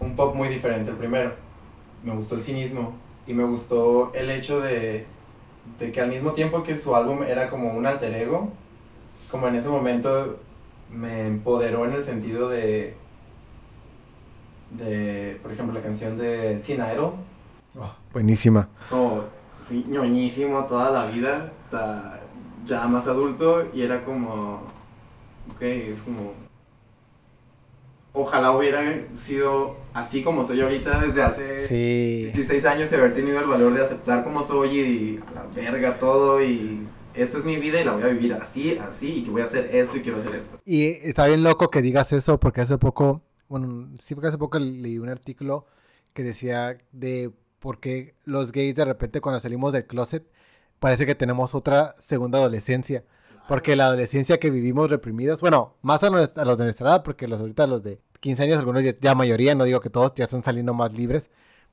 un 0.00 0.16
pop 0.16 0.34
muy 0.34 0.48
diferente 0.48 0.90
el 0.90 0.96
primero. 0.96 1.32
Me 2.04 2.14
gustó 2.14 2.34
el 2.36 2.40
cinismo 2.40 2.94
y 3.26 3.34
me 3.34 3.44
gustó 3.44 4.12
el 4.14 4.30
hecho 4.30 4.60
de, 4.60 5.06
de 5.78 5.92
que 5.92 6.00
al 6.00 6.10
mismo 6.10 6.32
tiempo 6.32 6.62
que 6.62 6.76
su 6.76 6.94
álbum 6.94 7.22
era 7.22 7.48
como 7.48 7.72
un 7.72 7.86
alter 7.86 8.12
ego, 8.14 8.50
como 9.30 9.48
en 9.48 9.56
ese 9.56 9.68
momento 9.68 10.38
me 10.90 11.26
empoderó 11.26 11.84
en 11.86 11.92
el 11.92 12.02
sentido 12.02 12.48
de, 12.48 12.94
de 14.70 15.38
por 15.42 15.52
ejemplo, 15.52 15.74
la 15.74 15.80
canción 15.82 16.18
de 16.18 16.56
Teen 16.56 16.82
Idol, 16.92 17.12
Buenísima. 18.12 18.68
como 18.90 19.24
fui 19.66 19.84
ñoñísimo 19.88 20.64
toda 20.66 20.90
la 20.90 21.06
vida, 21.06 21.50
hasta 21.64 22.20
ya 22.64 22.86
más 22.86 23.06
adulto, 23.08 23.64
y 23.72 23.82
era 23.82 24.04
como, 24.04 24.60
ok, 25.54 25.62
es 25.62 26.02
como, 26.02 26.32
ojalá 28.12 28.52
hubiera 28.52 28.82
sido 29.14 29.76
así 29.94 30.22
como 30.22 30.44
soy 30.44 30.60
ahorita 30.60 31.00
desde 31.00 31.22
hace 31.22 31.58
Sí. 31.58 32.24
16 32.24 32.64
años 32.66 32.92
y 32.92 32.94
haber 32.94 33.14
tenido 33.14 33.38
el 33.40 33.46
valor 33.46 33.74
de 33.74 33.82
aceptar 33.82 34.24
como 34.24 34.42
soy 34.42 34.78
y 34.80 35.20
a 35.30 35.34
la 35.34 35.46
verga 35.54 35.98
todo 35.98 36.42
y 36.42 36.86
esta 37.14 37.38
es 37.38 37.44
mi 37.44 37.56
vida 37.56 37.80
y 37.80 37.84
la 37.84 37.92
voy 37.92 38.02
a 38.04 38.08
vivir 38.08 38.32
así, 38.34 38.78
así, 38.78 39.16
y 39.18 39.24
que 39.24 39.30
voy 39.30 39.42
a 39.42 39.44
hacer 39.44 39.68
esto 39.72 39.96
y 39.96 40.00
quiero 40.02 40.18
hacer 40.18 40.34
esto. 40.34 40.58
Y 40.64 40.86
está 41.06 41.26
bien 41.26 41.42
loco 41.42 41.68
que 41.68 41.82
digas 41.82 42.12
eso 42.12 42.40
porque 42.40 42.62
hace 42.62 42.78
poco, 42.78 43.22
bueno, 43.48 43.90
sí, 43.98 44.14
porque 44.14 44.28
hace 44.28 44.38
poco 44.38 44.58
leí 44.58 44.98
un 44.98 45.08
artículo 45.10 45.66
que 46.14 46.22
decía 46.22 46.78
de 46.92 47.30
por 47.58 47.80
qué 47.80 48.14
los 48.24 48.50
gays 48.52 48.74
de 48.74 48.84
repente 48.84 49.20
cuando 49.20 49.40
salimos 49.40 49.72
del 49.72 49.86
closet 49.86 50.24
parece 50.80 51.06
que 51.06 51.14
tenemos 51.14 51.54
otra 51.54 51.94
segunda 51.98 52.38
adolescencia. 52.38 53.04
Porque 53.48 53.76
la 53.76 53.86
adolescencia 53.86 54.38
que 54.38 54.50
vivimos 54.50 54.90
reprimidos, 54.90 55.40
bueno, 55.40 55.76
más 55.82 56.02
a, 56.04 56.10
nuestra- 56.10 56.42
a 56.42 56.46
los 56.46 56.56
de 56.58 56.64
nuestra 56.64 56.88
edad, 56.88 57.02
porque 57.02 57.26
los 57.28 57.40
ahorita 57.40 57.66
los 57.66 57.82
de 57.82 58.00
15 58.20 58.44
años, 58.44 58.58
algunos 58.58 58.82
ya, 58.82 58.92
ya 59.00 59.14
mayoría, 59.14 59.54
no 59.54 59.64
digo 59.64 59.80
que 59.80 59.90
todos, 59.90 60.12
ya 60.14 60.24
están 60.24 60.44
saliendo 60.44 60.74
más 60.74 60.92
libres, 60.92 61.28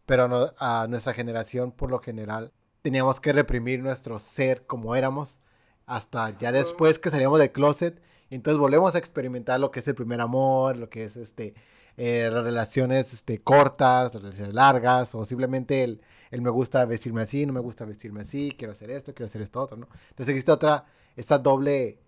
pero 0.05 0.27
no- 0.27 0.51
a 0.58 0.88
nuestra 0.89 1.13
generación 1.13 1.71
por 1.71 1.91
lo 1.91 1.99
general 1.99 2.51
teníamos 2.82 3.19
que 3.19 3.34
reprimir 3.34 3.82
nuestro 3.84 4.17
ser 4.19 4.65
como 4.65 4.95
éramos 4.95 5.38
hasta 5.86 6.38
ya 6.39 6.51
después 6.51 6.97
que 6.97 7.10
salíamos 7.10 7.39
del 7.39 7.51
closet 7.51 8.01
y 8.29 8.36
entonces 8.36 8.58
volvemos 8.60 8.95
a 8.95 8.97
experimentar 8.99 9.60
lo 9.60 9.69
que 9.71 9.82
es 9.82 9.88
el 9.88 9.95
primer 9.95 10.21
amor, 10.21 10.77
lo 10.77 10.89
que 10.89 11.03
es 11.03 11.17
este 11.17 11.53
eh, 11.97 12.29
las 12.32 12.43
relaciones 12.43 13.13
este, 13.13 13.39
cortas, 13.39 14.13
las 14.13 14.23
relaciones 14.23 14.53
largas 14.53 15.13
o 15.15 15.25
simplemente 15.25 15.84
el, 15.84 16.01
el 16.32 16.41
me 16.41 16.49
gusta 16.49 16.86
vestirme 16.86 17.23
así, 17.23 17.45
no 17.45 17.51
me 17.53 17.60
gusta 17.60 17.84
vestirme 17.86 18.21
así, 18.21 18.53
quiero 18.58 18.71
hacer 18.71 18.89
esto, 18.91 19.13
quiero 19.13 19.25
hacer 19.25 19.41
esto 19.41 19.62
otro, 19.62 19.75
¿no? 19.77 19.89
Entonces 20.12 20.29
existe 20.29 20.51
otra, 20.53 20.86
esta 21.19 21.38
doble 21.38 21.99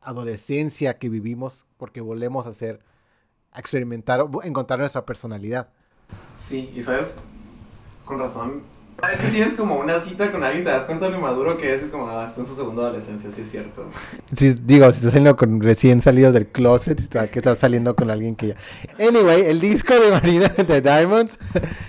adolescencia 0.00 0.98
que 0.98 1.08
vivimos 1.08 1.66
porque 1.76 2.00
volvemos 2.00 2.46
a 2.46 2.50
hacer, 2.50 2.80
a 3.52 3.60
experimentar, 3.60 4.24
encontrar 4.42 4.78
nuestra 4.78 5.04
personalidad. 5.04 5.68
Sí, 6.36 6.72
y 6.74 6.82
sabes, 6.82 7.14
con 8.04 8.18
razón. 8.18 8.62
A 9.02 9.08
veces 9.08 9.32
tienes 9.32 9.54
como 9.54 9.76
una 9.76 9.98
cita 9.98 10.30
con 10.30 10.44
alguien, 10.44 10.62
te 10.62 10.70
das 10.70 10.84
cuenta 10.84 11.06
de 11.06 11.10
lo 11.10 11.20
maduro 11.20 11.58
que 11.58 11.74
es, 11.74 11.82
es 11.82 11.90
como, 11.90 12.08
ah, 12.08 12.26
está 12.26 12.42
en 12.42 12.46
su 12.46 12.54
segunda 12.54 12.84
adolescencia, 12.84 13.30
sí 13.32 13.40
es 13.40 13.50
cierto. 13.50 13.90
Si, 14.36 14.54
digo, 14.54 14.90
si 14.92 14.98
estás 14.98 15.12
saliendo 15.12 15.36
con 15.36 15.60
recién 15.60 16.00
salidos 16.00 16.32
del 16.32 16.46
closet, 16.46 17.00
está- 17.00 17.28
que 17.28 17.40
estás 17.40 17.58
saliendo 17.58 17.96
con 17.96 18.08
alguien 18.08 18.36
que 18.36 18.48
ya... 18.48 18.56
Anyway, 19.04 19.42
el 19.46 19.60
disco 19.60 19.94
de 19.98 20.10
Marina 20.12 20.48
de 20.68 20.80
Diamonds, 20.80 21.36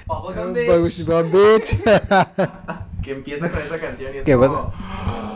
Bubblegum 0.07 0.53
Bubblegum 0.53 1.31
Bitch. 1.31 1.77
que 3.03 3.11
empieza 3.11 3.51
con 3.51 3.59
esa 3.59 3.77
canción 3.79 4.11
y 4.15 4.17
es 4.17 4.25
como... 4.37 4.73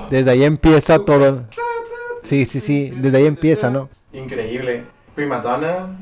desde 0.10 0.32
ahí 0.32 0.44
empieza 0.44 1.00
todo. 1.06 1.46
Sí, 2.24 2.46
sí, 2.46 2.60
sí, 2.60 2.92
desde 2.96 3.18
ahí 3.18 3.26
empieza, 3.26 3.70
¿no? 3.70 3.90
Increíble. 4.14 4.84
Primadonna 5.16 5.98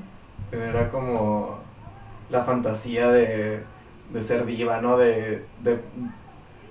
era 0.51 0.89
como 0.91 1.59
la 2.29 2.43
fantasía 2.43 3.09
de, 3.09 3.63
de 4.11 4.23
ser 4.23 4.45
diva, 4.45 4.81
¿no? 4.81 4.97
De, 4.97 5.45
de- 5.63 5.81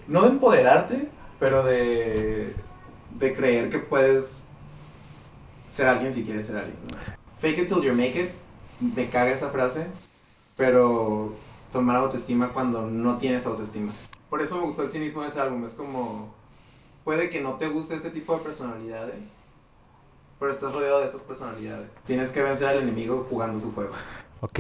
no 0.09 0.23
de 0.23 0.29
empoderarte, 0.29 1.09
pero 1.41 1.65
de, 1.65 2.55
de 3.19 3.35
creer 3.35 3.71
que 3.71 3.79
puedes 3.79 4.45
ser 5.69 5.89
alguien 5.89 6.13
si 6.13 6.25
quieres 6.25 6.47
ser 6.47 6.57
alguien. 6.57 6.77
¿no? 6.93 6.99
Fake 7.41 7.59
it 7.59 7.69
till 7.69 7.83
you 7.83 7.93
make 7.93 8.19
it. 8.19 8.31
Me 8.95 9.07
caga 9.09 9.31
esa 9.31 9.49
frase, 9.49 9.87
pero 10.57 11.33
tomar 11.73 11.97
autoestima 11.97 12.49
cuando 12.51 12.83
no 12.87 13.17
tienes 13.19 13.47
autoestima. 13.47 13.93
Por 14.31 14.43
eso 14.43 14.57
me 14.57 14.65
gustó 14.65 14.83
el 14.83 14.91
cinismo 14.91 15.23
de 15.23 15.29
ese 15.29 15.41
álbum. 15.41 15.65
Es 15.65 15.73
como, 15.75 16.35
puede 17.07 17.31
que 17.31 17.41
no 17.41 17.53
te 17.55 17.69
guste 17.69 17.95
este 17.95 18.11
tipo 18.11 18.35
de 18.37 18.41
personalidades, 18.43 19.15
pero 20.41 20.51
estás 20.51 20.75
rodeado 20.75 20.99
de 20.99 21.07
estas 21.07 21.23
personalidades. 21.23 21.87
Tienes 22.05 22.31
que 22.33 22.43
vencer 22.43 22.67
al 22.67 22.79
enemigo 22.81 23.25
jugando 23.31 23.61
su 23.61 23.73
juego. 23.73 23.93
Ok. 24.41 24.59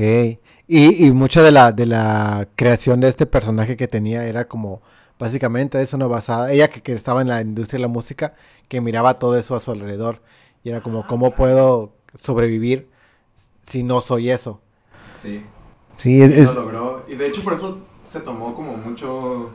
Y, 0.68 1.06
y 1.06 1.11
mucho 1.11 1.42
de 1.42 1.50
la, 1.50 1.72
de 1.72 1.87
la 1.87 2.46
creación 2.54 3.00
de 3.00 3.09
este 3.09 3.26
personaje 3.26 3.76
que 3.76 3.88
tenía 3.88 4.24
era 4.26 4.46
como, 4.46 4.80
básicamente 5.18 5.82
eso 5.82 5.98
no 5.98 6.09
basada, 6.09 6.52
ella 6.52 6.70
que, 6.70 6.80
que 6.82 6.92
estaba 6.92 7.20
en 7.20 7.28
la 7.28 7.40
industria 7.40 7.78
de 7.78 7.82
la 7.82 7.88
música, 7.88 8.35
que 8.68 8.80
miraba 8.80 9.18
todo 9.18 9.37
eso 9.37 9.56
a 9.56 9.61
su 9.61 9.72
alrededor. 9.72 10.22
Y 10.62 10.70
era 10.70 10.80
como, 10.80 11.04
¿cómo 11.04 11.35
puedo 11.35 11.94
sobrevivir 12.14 12.88
si 13.66 13.82
no 13.82 14.00
soy 14.00 14.30
eso? 14.30 14.61
Sí. 15.16 15.44
Sí, 15.96 16.18
Y 16.18 16.22
es... 16.22 16.30
es- 16.30 16.46
lo 16.46 16.54
logró. 16.62 17.04
Y 17.09 17.16
de 17.16 17.26
hecho 17.26 17.42
por 17.42 17.54
eso 17.54 17.80
se 18.09 18.20
tomó 18.20 18.54
como 18.54 18.76
mucho 18.76 19.50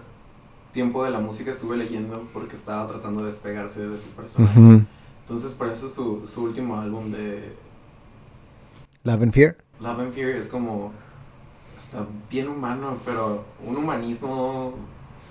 tiempo 0.71 1.03
de 1.03 1.11
la 1.11 1.19
música. 1.19 1.51
Estuve 1.51 1.77
leyendo 1.77 2.23
porque 2.33 2.55
estaba 2.55 2.87
tratando 2.87 3.21
de 3.21 3.27
despegarse 3.27 3.87
de 3.87 3.97
su 3.97 4.07
personaje. 4.09 4.59
Ujú. 4.59 4.81
Entonces 5.21 5.53
por 5.53 5.67
eso 5.69 5.87
su, 5.89 6.25
su 6.27 6.43
último 6.43 6.79
álbum 6.79 7.11
de 7.11 7.55
Love 9.03 9.23
and 9.23 9.33
Fear. 9.33 9.57
Love 9.79 9.99
and 9.99 10.13
Fear 10.13 10.29
es 10.35 10.47
como... 10.47 10.91
Está 11.77 12.05
bien 12.29 12.47
humano, 12.47 12.97
pero 13.03 13.43
un 13.65 13.75
humanismo 13.75 14.73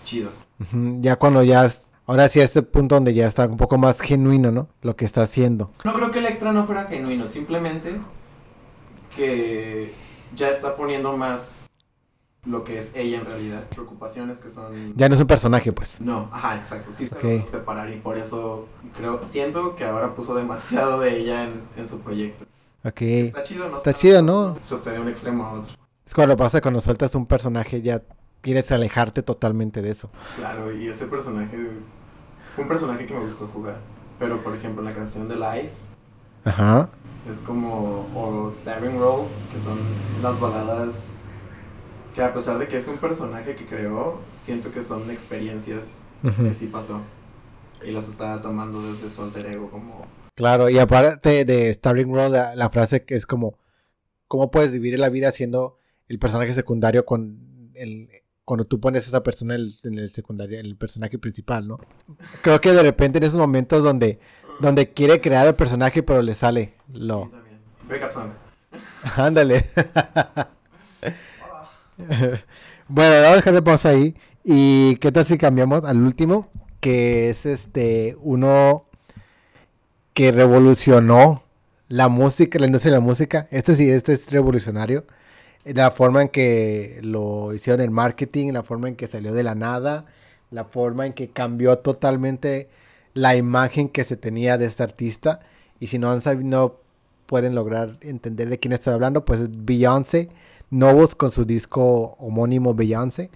chido. 0.04 0.30
Ujú, 0.60 0.98
Ya 1.00 1.16
cuando 1.16 1.42
ya, 1.42 1.64
es- 1.64 1.82
ahora 2.06 2.28
sí 2.28 2.40
a 2.40 2.44
este 2.44 2.60
punto 2.62 2.96
donde 2.96 3.14
ya 3.14 3.26
está 3.26 3.46
un 3.46 3.56
poco 3.56 3.78
más 3.78 4.00
genuino, 4.00 4.50
¿no? 4.50 4.68
Lo 4.82 4.94
que 4.94 5.04
está 5.06 5.22
haciendo. 5.22 5.70
No 5.84 5.94
creo 5.94 6.10
que 6.10 6.18
Electra 6.18 6.52
no 6.52 6.66
fuera 6.66 6.84
genuino, 6.84 7.26
simplemente 7.26 7.94
que 9.16 9.92
ya 10.36 10.48
está 10.50 10.76
poniendo 10.76 11.16
más 11.16 11.50
lo 12.44 12.64
que 12.64 12.78
es 12.78 12.94
ella 12.94 13.18
en 13.18 13.26
realidad, 13.26 13.64
preocupaciones 13.68 14.38
que 14.38 14.48
son... 14.50 14.94
Ya 14.96 15.08
no 15.08 15.14
es 15.14 15.20
un 15.20 15.26
personaje, 15.26 15.72
pues. 15.72 16.00
No, 16.00 16.28
ajá, 16.32 16.56
exacto, 16.56 16.90
sí 16.90 17.04
está 17.04 17.16
Ok. 17.16 17.22
logrando 17.24 17.50
separar 17.50 17.90
y 17.90 17.96
por 18.00 18.16
eso 18.16 18.66
creo, 18.96 19.22
siento 19.22 19.76
que 19.76 19.84
ahora 19.84 20.14
puso 20.14 20.34
demasiado 20.34 21.00
de 21.00 21.18
ella 21.18 21.44
en, 21.44 21.60
en 21.76 21.86
su 21.88 22.00
proyecto. 22.00 22.46
Ok. 22.84 23.02
Está 23.02 23.42
chido, 23.42 23.68
¿no? 23.68 23.76
Está 23.76 23.92
chido, 23.92 24.22
¿no? 24.22 24.56
Se 24.64 24.90
de 24.90 25.00
un 25.00 25.08
extremo 25.08 25.44
a 25.44 25.52
otro. 25.52 25.74
Es 26.06 26.14
cuando 26.14 26.36
pasa 26.36 26.60
cuando 26.60 26.80
sueltas 26.80 27.14
un 27.14 27.26
personaje 27.26 27.82
ya 27.82 28.02
quieres 28.40 28.72
alejarte 28.72 29.22
totalmente 29.22 29.82
de 29.82 29.90
eso. 29.90 30.10
Claro, 30.36 30.72
y 30.72 30.88
ese 30.88 31.06
personaje 31.06 31.56
fue 32.54 32.64
un 32.64 32.68
personaje 32.68 33.04
que 33.06 33.14
me 33.14 33.20
gustó 33.20 33.46
jugar. 33.48 33.76
Pero 34.18 34.42
por 34.42 34.56
ejemplo, 34.56 34.82
la 34.82 34.94
canción 34.94 35.28
de 35.28 35.36
Lies 35.36 35.84
Ajá. 36.44 36.88
es 37.30 37.40
como, 37.40 38.06
o 38.14 38.50
Stabbing 38.50 38.98
Roll, 38.98 39.26
que 39.52 39.60
son 39.60 39.78
las 40.22 40.40
baladas 40.40 41.10
que 42.14 42.22
a 42.22 42.34
pesar 42.34 42.58
de 42.58 42.68
que 42.68 42.76
es 42.76 42.88
un 42.88 42.98
personaje 42.98 43.54
que 43.56 43.66
creó, 43.66 44.20
siento 44.36 44.70
que 44.70 44.82
son 44.82 45.10
experiencias 45.10 46.02
que 46.22 46.54
sí 46.54 46.66
pasó. 46.66 47.00
Y 47.82 47.92
las 47.92 48.08
estaba 48.08 48.42
tomando 48.42 48.82
desde 48.82 49.08
su 49.08 49.22
alter 49.22 49.46
ego 49.46 49.70
como... 49.70 50.06
Claro, 50.34 50.68
y 50.68 50.78
aparte 50.78 51.44
de 51.44 51.72
Starring 51.72 52.14
Road, 52.14 52.32
la, 52.32 52.54
la 52.54 52.70
frase 52.70 53.04
que 53.04 53.14
es 53.14 53.26
como, 53.26 53.58
¿cómo 54.28 54.50
puedes 54.50 54.72
vivir 54.72 54.98
la 54.98 55.08
vida 55.08 55.30
siendo 55.30 55.78
el 56.08 56.18
personaje 56.18 56.54
secundario 56.54 57.04
con 57.04 57.70
el, 57.74 58.08
cuando 58.44 58.64
tú 58.64 58.80
pones 58.80 59.04
a 59.04 59.08
esa 59.08 59.22
persona 59.22 59.54
en 59.54 59.60
el, 59.60 59.74
en 59.84 59.98
el 59.98 60.10
secundario, 60.10 60.58
en 60.58 60.66
el 60.66 60.76
personaje 60.76 61.18
principal, 61.18 61.68
¿no? 61.68 61.78
Creo 62.42 62.60
que 62.60 62.72
de 62.72 62.82
repente 62.82 63.18
en 63.18 63.24
esos 63.24 63.38
momentos 63.38 63.84
donde, 63.84 64.18
donde 64.60 64.90
quiere 64.92 65.20
crear 65.20 65.46
el 65.46 65.54
personaje 65.54 66.02
pero 66.02 66.20
le 66.20 66.34
sale 66.34 66.74
lo... 66.92 67.30
Ándale. 69.16 69.66
bueno, 72.88 73.14
vamos 73.14 73.32
a 73.32 73.36
dejarle 73.36 73.62
pausa 73.62 73.90
ahí. 73.90 74.14
¿Y 74.44 74.96
qué 74.96 75.12
tal 75.12 75.26
si 75.26 75.38
cambiamos 75.38 75.84
al 75.84 76.02
último? 76.02 76.48
Que 76.80 77.28
es 77.28 77.46
este 77.46 78.16
uno 78.22 78.86
que 80.14 80.32
revolucionó 80.32 81.42
la 81.88 82.08
música, 82.08 82.58
la 82.58 82.66
industria 82.66 82.92
de 82.92 82.98
la 82.98 83.04
música. 83.04 83.48
Este 83.50 83.74
sí, 83.74 83.90
este 83.90 84.12
es 84.12 84.30
revolucionario. 84.30 85.04
La 85.64 85.90
forma 85.90 86.22
en 86.22 86.28
que 86.28 87.00
lo 87.02 87.52
hicieron 87.52 87.80
en 87.82 87.92
marketing, 87.92 88.52
la 88.52 88.62
forma 88.62 88.88
en 88.88 88.96
que 88.96 89.06
salió 89.06 89.32
de 89.34 89.42
la 89.42 89.54
nada, 89.54 90.06
la 90.50 90.64
forma 90.64 91.06
en 91.06 91.12
que 91.12 91.30
cambió 91.30 91.78
totalmente 91.78 92.68
la 93.12 93.36
imagen 93.36 93.88
que 93.88 94.04
se 94.04 94.16
tenía 94.16 94.56
de 94.56 94.66
este 94.66 94.82
artista. 94.82 95.40
Y 95.80 95.88
si 95.88 95.98
no 95.98 96.16
no 96.16 96.76
pueden 97.26 97.54
lograr 97.54 97.96
entender 98.00 98.48
de 98.48 98.58
quién 98.58 98.72
estoy 98.72 98.94
hablando, 98.94 99.24
pues 99.24 99.40
es 99.40 99.48
Beyoncé, 99.52 100.28
Novos 100.70 101.16
con 101.16 101.32
su 101.32 101.44
disco 101.44 102.16
homónimo 102.20 102.74
Beyoncé, 102.74 103.30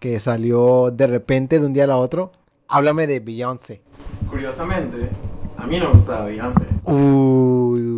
que 0.00 0.18
salió 0.18 0.90
de 0.90 1.06
repente 1.06 1.60
de 1.60 1.66
un 1.66 1.72
día 1.72 1.84
a 1.84 1.86
la 1.86 1.96
otro. 1.96 2.32
Háblame 2.66 3.06
de 3.06 3.20
Beyoncé. 3.20 3.82
Curiosamente, 4.28 5.08
a 5.56 5.66
mí 5.66 5.78
no 5.78 5.86
me 5.86 5.92
gustaba 5.92 6.24
Beyoncé. 6.24 6.66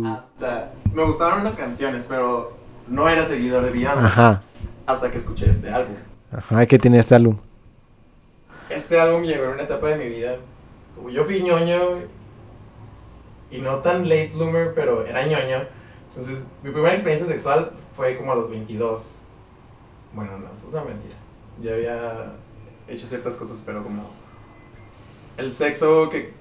Hasta... 0.07 0.71
Me 0.93 1.03
gustaron 1.03 1.43
las 1.43 1.55
canciones, 1.55 2.05
pero 2.07 2.55
no 2.87 3.09
era 3.09 3.25
seguidor 3.25 3.65
de 3.65 3.71
Beyoncé. 3.71 4.05
Ajá. 4.05 4.43
Hasta 4.85 5.09
que 5.09 5.17
escuché 5.17 5.49
este 5.49 5.71
álbum. 5.71 5.95
Ajá, 6.31 6.65
¿qué 6.67 6.77
tiene 6.77 6.99
este 6.99 7.15
álbum? 7.15 7.37
Este 8.69 8.99
álbum 8.99 9.23
llegó 9.23 9.45
en 9.45 9.51
una 9.51 9.63
etapa 9.63 9.87
de 9.87 9.97
mi 9.97 10.09
vida. 10.15 10.35
Como 10.95 11.09
yo 11.09 11.25
fui 11.25 11.41
ñoño 11.41 12.01
y 13.49 13.57
no 13.57 13.77
tan 13.77 14.03
late 14.03 14.31
bloomer, 14.35 14.75
pero 14.75 15.07
era 15.07 15.25
ñoño. 15.25 15.74
Entonces, 16.09 16.45
mi 16.63 16.71
primera 16.71 16.93
experiencia 16.93 17.27
sexual 17.27 17.71
fue 17.95 18.17
como 18.17 18.31
a 18.31 18.35
los 18.35 18.49
22. 18.49 19.27
Bueno, 20.13 20.37
no, 20.37 20.51
eso 20.51 20.67
es 20.67 20.73
una 20.73 20.83
mentira. 20.83 21.15
Ya 21.61 21.73
había 21.73 22.33
hecho 22.87 23.07
ciertas 23.07 23.35
cosas, 23.35 23.61
pero 23.65 23.83
como 23.83 24.03
el 25.37 25.51
sexo 25.51 26.09
que 26.09 26.33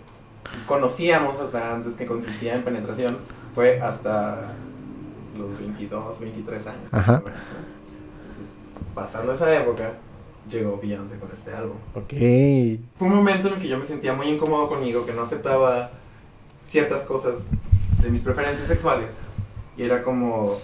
conocíamos 0.66 1.38
hasta 1.40 1.74
antes 1.74 1.94
que 1.94 2.06
consistía 2.06 2.54
en 2.54 2.62
penetración 2.62 3.16
fue 3.54 3.80
hasta 3.80 4.54
los 5.36 5.58
22, 5.58 6.20
23 6.20 6.66
años. 6.66 6.94
Ajá. 6.94 7.18
o 7.18 7.24
menos, 7.24 7.40
¿no? 7.40 8.20
Entonces, 8.20 8.58
pasando 8.94 9.32
esa 9.32 9.54
época, 9.54 9.94
llegó 10.48 10.78
Beyoncé 10.80 11.18
con 11.18 11.30
este 11.32 11.52
álbum. 11.52 11.76
Ok. 11.94 12.12
Fue 12.98 13.08
un 13.08 13.16
momento 13.16 13.48
en 13.48 13.54
el 13.54 13.60
que 13.60 13.68
yo 13.68 13.78
me 13.78 13.84
sentía 13.84 14.12
muy 14.12 14.28
incómodo 14.28 14.68
conmigo, 14.68 15.04
que 15.04 15.12
no 15.12 15.22
aceptaba 15.22 15.90
ciertas 16.62 17.02
cosas 17.02 17.46
de 18.02 18.10
mis 18.10 18.22
preferencias 18.22 18.68
sexuales. 18.68 19.08
Y 19.76 19.82
era 19.82 20.02
como 20.02 20.58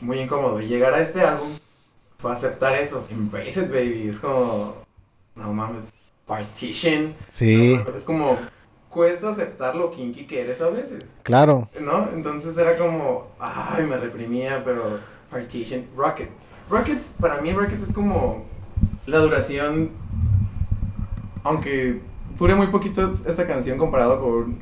muy 0.00 0.20
incómodo. 0.20 0.60
Y 0.60 0.68
llegar 0.68 0.94
a 0.94 1.00
este 1.00 1.22
álbum 1.22 1.48
fue 2.18 2.32
aceptar 2.32 2.74
eso. 2.74 3.06
Embrace 3.10 3.60
it, 3.62 3.68
baby. 3.68 4.08
Es 4.08 4.18
como, 4.18 4.74
no 5.34 5.52
mames, 5.52 5.88
partition. 6.26 7.14
Sí. 7.28 7.74
No 7.74 7.84
mames, 7.84 7.94
es 7.96 8.04
como, 8.04 8.38
cuesta 8.88 9.30
aceptar 9.30 9.74
lo 9.74 9.90
kinky 9.90 10.26
que 10.26 10.40
eres 10.40 10.60
a 10.60 10.68
veces. 10.68 11.04
Claro. 11.22 11.68
¿No? 11.80 12.08
Entonces 12.12 12.56
era 12.56 12.76
como, 12.76 13.28
ay, 13.38 13.84
me 13.84 13.96
reprimía, 13.96 14.62
pero 14.64 15.00
Partition, 15.30 15.86
Rocket. 15.96 16.30
Rocket, 16.70 16.98
para 17.20 17.40
mí 17.40 17.52
Rocket 17.52 17.82
es 17.82 17.92
como 17.92 18.44
la 19.06 19.18
duración, 19.18 19.90
aunque 21.42 22.00
dure 22.38 22.54
muy 22.54 22.68
poquito 22.68 23.10
esta 23.10 23.46
canción 23.46 23.78
comparado 23.78 24.20
con 24.20 24.58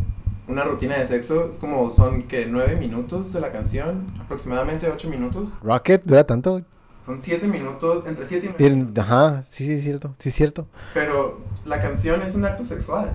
una 0.49 0.65
rutina 0.65 0.97
de 0.97 1.07
sexo, 1.07 1.49
es 1.51 1.59
como 1.59 1.91
son 1.91 2.25
que 2.25 2.47
nueve 2.47 2.77
minutos 2.77 3.33
de 3.33 3.41
la 3.41 3.53
canción, 3.53 4.07
aproximadamente 4.21 4.89
ocho 4.89 5.09
minutos. 5.09 5.59
Rocket 5.63 6.03
dura 6.05 6.25
tanto. 6.25 6.63
Son 7.05 7.19
siete 7.21 7.47
minutos, 7.47 8.05
entre 8.07 8.27
siete 8.27 8.47
y 8.47 8.71
nueve. 8.71 8.93
Ajá, 9.01 9.43
sí, 9.49 9.65
sí, 9.65 9.73
es 9.73 9.83
cierto, 9.83 10.15
sí, 10.19 10.29
es 10.29 10.35
cierto. 10.35 10.67
Pero 10.95 11.41
la 11.65 11.81
canción 11.81 12.23
es 12.23 12.35
un 12.35 12.45
acto 12.45 12.65
sexual. 12.65 13.13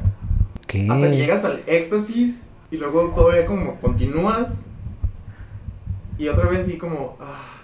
¿Qué? 0.68 0.88
Hasta 0.90 1.10
que 1.10 1.18
llegas 1.18 1.44
al 1.44 1.64
éxtasis 1.68 2.48
y 2.70 2.78
luego 2.78 3.12
todavía 3.14 3.46
como 3.46 3.80
continúas 3.80 4.62
y 6.18 6.28
otra 6.28 6.48
vez 6.50 6.68
y 6.70 6.78
como, 6.78 7.18
ah, 7.20 7.62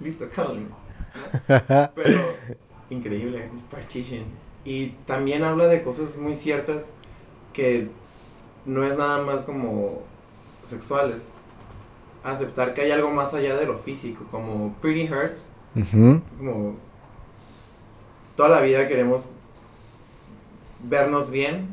listo, 0.00 0.26
cuddling. 0.28 0.68
¿no? 0.68 0.76
Pero 1.94 2.20
increíble, 2.90 3.48
Partition. 3.70 4.24
Y 4.64 4.88
también 5.06 5.42
habla 5.42 5.66
de 5.68 5.82
cosas 5.82 6.16
muy 6.16 6.36
ciertas 6.36 6.92
que 7.52 7.88
no 8.68 8.84
es 8.84 8.96
nada 8.96 9.22
más 9.22 9.42
como 9.42 10.02
sexuales. 10.64 11.32
Aceptar 12.22 12.74
que 12.74 12.82
hay 12.82 12.90
algo 12.90 13.10
más 13.10 13.32
allá 13.34 13.56
de 13.56 13.66
lo 13.66 13.78
físico, 13.78 14.24
como 14.30 14.74
Pretty 14.80 15.12
Hurts, 15.12 15.50
Ujú. 15.74 16.20
como 16.38 16.74
toda 18.36 18.48
la 18.48 18.60
vida 18.60 18.86
queremos 18.88 19.30
vernos 20.88 21.30
bien 21.30 21.68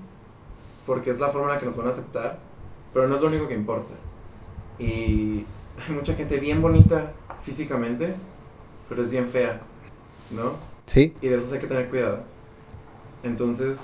porque 0.86 1.12
es 1.12 1.20
la 1.20 1.30
forma 1.30 1.48
en 1.48 1.54
la 1.56 1.60
que 1.60 1.66
nos 1.66 1.78
van 1.78 1.88
a 1.88 1.92
aceptar, 1.92 2.40
pero 2.94 3.08
no 3.08 3.16
es 3.16 3.22
lo 3.22 3.28
único 3.28 3.48
que 3.48 3.56
importa. 3.56 3.94
Y 4.80 5.46
hay 5.88 5.94
mucha 5.96 6.14
gente 6.14 6.40
bien 6.40 6.62
bonita 6.62 7.12
físicamente, 7.44 8.16
pero 8.88 9.04
es 9.04 9.12
bien 9.12 9.28
fea, 9.28 9.62
¿no? 10.32 10.52
Sí, 10.86 11.16
Y 11.22 11.28
de 11.28 11.36
eso 11.38 11.54
hay 11.56 11.60
que 11.62 11.68
tener 11.68 11.90
cuidado. 11.90 12.20
Entonces, 13.24 13.80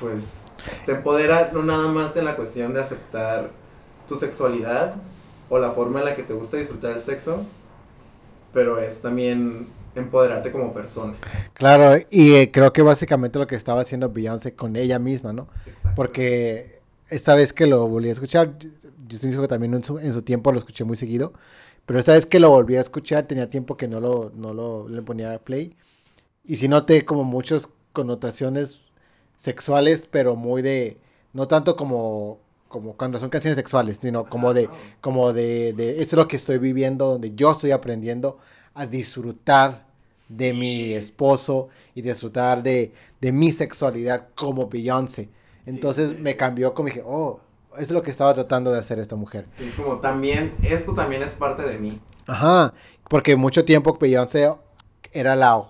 pues 0.00 0.47
te 0.88 0.94
empodera 0.94 1.50
no 1.52 1.62
nada 1.62 1.86
más 1.88 2.16
en 2.16 2.24
la 2.24 2.34
cuestión 2.34 2.72
de 2.72 2.80
aceptar 2.80 3.50
tu 4.08 4.16
sexualidad 4.16 4.94
o 5.50 5.58
la 5.58 5.72
forma 5.72 5.98
en 5.98 6.06
la 6.06 6.16
que 6.16 6.22
te 6.22 6.32
gusta 6.32 6.56
disfrutar 6.56 6.92
el 6.92 7.02
sexo, 7.02 7.44
pero 8.54 8.78
es 8.80 9.02
también 9.02 9.68
empoderarte 9.94 10.50
como 10.50 10.72
persona. 10.72 11.12
claro, 11.52 12.02
y 12.08 12.36
eh, 12.36 12.50
creo 12.50 12.72
que 12.72 12.80
básicamente 12.80 13.38
lo 13.38 13.46
que 13.46 13.54
estaba 13.54 13.82
haciendo 13.82 14.08
Beyoncé 14.08 14.54
con 14.54 14.76
ella 14.76 14.98
misma, 14.98 15.34
¿no? 15.34 15.48
Exacto. 15.66 15.90
Porque 15.94 16.80
esta 17.10 17.34
vez 17.34 17.52
que 17.52 17.66
lo 17.66 17.86
volví 17.86 18.08
a 18.08 18.12
escuchar, 18.12 18.54
yo 18.58 19.18
digo 19.18 19.42
que 19.42 19.48
también 19.48 19.74
en 19.74 19.84
su, 19.84 19.98
en 19.98 20.14
su 20.14 20.22
tiempo 20.22 20.52
lo 20.52 20.58
escuché 20.58 20.84
muy 20.84 20.96
seguido, 20.96 21.34
pero 21.84 21.98
esta 21.98 22.14
vez 22.14 22.24
que 22.24 22.40
lo 22.40 22.48
volví 22.48 22.76
a 22.76 22.80
escuchar 22.80 23.26
tenía 23.26 23.50
tiempo 23.50 23.76
que 23.76 23.88
no 23.88 24.00
lo, 24.00 24.32
no 24.34 24.54
lo 24.54 24.88
le 24.88 25.02
ponía 25.02 25.38
play. 25.38 25.76
Y 26.46 26.56
sí 26.56 26.66
noté 26.66 27.04
como 27.04 27.24
muchas 27.24 27.68
connotaciones 27.92 28.87
sexuales, 29.38 30.06
pero 30.10 30.36
muy 30.36 30.60
de, 30.60 30.98
no 31.32 31.48
tanto 31.48 31.76
como, 31.76 32.38
como 32.68 32.96
cuando 32.96 33.18
son 33.18 33.30
canciones 33.30 33.56
sexuales, 33.56 33.98
sino 34.00 34.28
como 34.28 34.52
de, 34.52 34.68
como 35.00 35.32
de, 35.32 35.72
de, 35.72 35.92
eso 35.92 36.02
es 36.02 36.12
lo 36.14 36.28
que 36.28 36.36
estoy 36.36 36.58
viviendo, 36.58 37.06
donde 37.06 37.34
yo 37.34 37.52
estoy 37.52 37.70
aprendiendo 37.70 38.38
a 38.74 38.86
disfrutar 38.86 39.86
de 40.28 40.52
mi 40.52 40.92
esposo 40.92 41.68
y 41.94 42.02
disfrutar 42.02 42.62
de, 42.62 42.92
de 43.20 43.32
mi 43.32 43.50
sexualidad 43.50 44.28
como 44.34 44.68
Beyoncé. 44.68 45.30
Entonces 45.64 46.10
sí, 46.10 46.16
sí. 46.16 46.22
me 46.22 46.36
cambió 46.36 46.74
como 46.74 46.88
dije, 46.88 47.02
oh, 47.04 47.40
eso 47.72 47.82
es 47.82 47.90
lo 47.90 48.02
que 48.02 48.10
estaba 48.10 48.34
tratando 48.34 48.72
de 48.72 48.78
hacer 48.78 48.98
esta 48.98 49.16
mujer. 49.16 49.46
Es 49.58 49.74
como 49.74 49.98
también, 49.98 50.54
esto 50.62 50.94
también 50.94 51.22
es 51.22 51.34
parte 51.34 51.62
de 51.62 51.78
mí. 51.78 52.00
Ajá, 52.26 52.74
porque 53.08 53.36
mucho 53.36 53.64
tiempo 53.64 53.96
Beyoncé 53.98 54.52
era 55.12 55.36
la, 55.36 55.62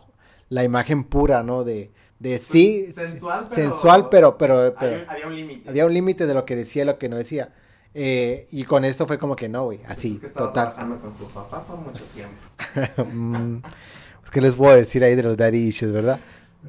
la 0.48 0.64
imagen 0.64 1.04
pura, 1.04 1.42
¿no? 1.42 1.64
De, 1.64 1.90
de 2.18 2.38
sí, 2.38 2.92
Sensual, 2.94 3.44
pero... 3.48 3.54
sensual, 3.70 4.09
pero, 4.11 4.37
pero, 4.38 4.74
pero 4.78 5.09
Había, 5.11 5.26
un 5.26 5.37
límite. 5.37 5.68
había 5.68 5.87
un 5.87 5.94
límite 5.94 6.26
de 6.26 6.35
lo 6.35 6.44
que 6.44 6.57
decía 6.57 6.83
y 6.83 6.87
lo 6.87 6.98
que 6.98 7.09
no 7.09 7.16
decía. 7.16 7.50
Eh, 7.94 8.46
y 8.50 8.64
con 8.64 8.85
esto 8.85 9.07
fue 9.07 9.18
como 9.18 9.35
que 9.37 9.48
no, 9.48 9.64
güey, 9.64 9.78
Pues 9.78 9.90
así, 9.90 10.14
es 10.14 10.20
que 10.20 10.26
estaba 10.26 10.46
total. 10.48 10.64
trabajando 10.74 11.00
con 11.00 11.16
su 11.16 11.26
papá 11.31 11.64
por 11.64 11.76
mucho 11.78 12.04
tiempo. 12.14 13.04
Mm, 13.12 13.61
pues, 13.61 14.31
¿Qué 14.33 14.40
les 14.40 14.54
puedo 14.54 14.74
decir 14.76 15.02
ahí 15.04 15.14
de 15.14 15.22
los 15.22 15.37
daddy 15.37 15.59
issues, 15.59 15.92
verdad? 15.92 16.20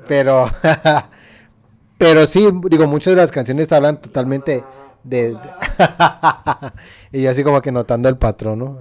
Pero, 0.08 0.50
pero 1.98 2.26
sí, 2.26 2.48
digo, 2.70 2.88
muchas 2.88 3.16
de 3.16 3.22
las 3.22 3.32
canciones 3.32 3.72
hablan 3.72 4.00
totalmente 4.02 4.64
de... 5.04 5.36
y 7.12 7.22
yo 7.24 7.32
así 7.32 7.44
como 7.44 7.62
que 7.62 7.72
notando 7.72 8.08
el 8.10 8.18
patrón, 8.18 8.60
¿no? 8.60 8.80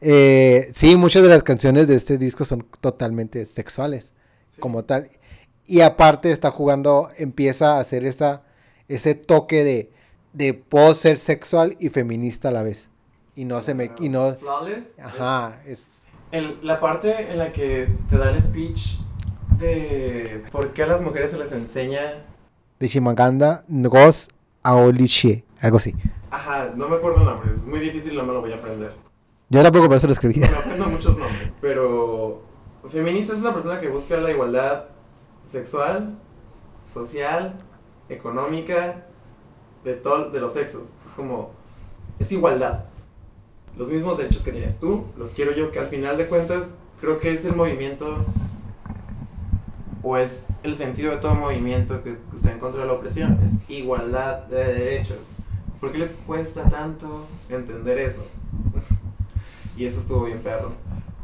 Eh, 0.00 0.70
sí, 0.74 0.96
muchas 0.96 1.22
de 1.22 1.28
las 1.28 1.42
canciones 1.42 1.86
de 1.88 1.94
este 1.94 2.18
disco 2.18 2.44
son 2.44 2.66
totalmente 2.80 3.44
sexuales. 3.44 4.12
Como 4.62 4.84
tal. 4.84 5.10
Y 5.66 5.82
aparte 5.82 6.32
está 6.32 6.50
jugando, 6.50 7.10
empieza 7.18 7.76
a 7.76 7.80
hacer 7.80 8.06
esta, 8.06 8.44
ese 8.88 9.14
toque 9.14 9.64
de, 9.64 9.90
de 10.32 10.54
puedo 10.54 10.94
ser 10.94 11.18
sexual 11.18 11.76
y 11.78 11.90
feminista 11.90 12.48
a 12.48 12.52
la 12.52 12.62
vez. 12.62 12.88
Y 13.36 13.44
no 13.44 13.60
se 13.60 13.74
me... 13.74 13.90
Y 14.00 14.08
no, 14.08 14.34
Flawless. 14.34 14.92
ajá, 14.98 15.60
es... 15.66 15.88
En 16.30 16.58
la 16.66 16.80
parte 16.80 17.30
en 17.30 17.38
la 17.38 17.52
que 17.52 17.88
te 18.08 18.16
da 18.16 18.30
el 18.30 18.40
speech 18.42 18.98
de 19.58 20.42
por 20.50 20.72
qué 20.72 20.82
a 20.84 20.86
las 20.86 21.02
mujeres 21.02 21.30
se 21.30 21.38
les 21.38 21.52
enseña. 21.52 22.00
de 22.80 22.88
Shimaganda 22.88 23.64
Ngos 23.68 24.28
Aoliche, 24.62 25.44
algo 25.60 25.76
así. 25.76 25.94
Ajá, 26.30 26.72
no 26.74 26.88
me 26.88 26.96
acuerdo 26.96 27.18
el 27.18 27.24
nombre, 27.26 27.50
es 27.56 27.66
muy 27.66 27.80
difícil, 27.80 28.14
no 28.16 28.22
me 28.24 28.32
lo 28.32 28.40
voy 28.40 28.52
a 28.52 28.56
aprender. 28.56 28.94
Yo 29.50 29.62
tampoco 29.62 29.88
por 29.88 29.96
eso 29.98 30.06
lo 30.06 30.14
escribí. 30.14 30.40
Me 30.40 30.46
aprendo 30.46 30.86
muchos 30.88 31.18
nombres. 31.18 31.52
Pero. 31.60 32.42
Feminista 32.88 33.32
es 33.32 33.40
una 33.40 33.54
persona 33.54 33.80
que 33.80 33.88
busca 33.88 34.16
la 34.16 34.30
igualdad 34.30 34.84
sexual, 35.44 36.18
social, 36.84 37.54
económica, 38.08 39.06
de, 39.84 39.94
todo, 39.94 40.30
de 40.30 40.40
los 40.40 40.52
sexos. 40.52 40.82
Es 41.06 41.12
como. 41.12 41.50
Es 42.18 42.30
igualdad. 42.32 42.84
Los 43.76 43.88
mismos 43.88 44.18
derechos 44.18 44.42
que 44.42 44.52
tienes 44.52 44.78
tú, 44.78 45.04
los 45.16 45.30
quiero 45.30 45.52
yo, 45.52 45.70
que 45.70 45.78
al 45.78 45.86
final 45.86 46.18
de 46.18 46.26
cuentas 46.26 46.76
creo 47.00 47.18
que 47.18 47.32
es 47.32 47.44
el 47.44 47.56
movimiento 47.56 48.18
o 50.02 50.16
es 50.16 50.42
el 50.62 50.74
sentido 50.74 51.12
de 51.12 51.18
todo 51.18 51.34
movimiento 51.34 52.02
que 52.02 52.16
está 52.34 52.52
en 52.52 52.58
contra 52.58 52.82
de 52.82 52.86
la 52.88 52.92
opresión, 52.92 53.40
es 53.42 53.52
igualdad 53.70 54.44
de 54.44 54.64
derechos. 54.64 55.18
¿Por 55.80 55.90
qué 55.90 55.98
les 55.98 56.12
cuesta 56.12 56.64
tanto 56.68 57.26
entender 57.48 57.98
eso? 57.98 58.24
y 59.76 59.86
eso 59.86 60.00
estuvo 60.00 60.24
bien 60.24 60.38
perro. 60.38 60.72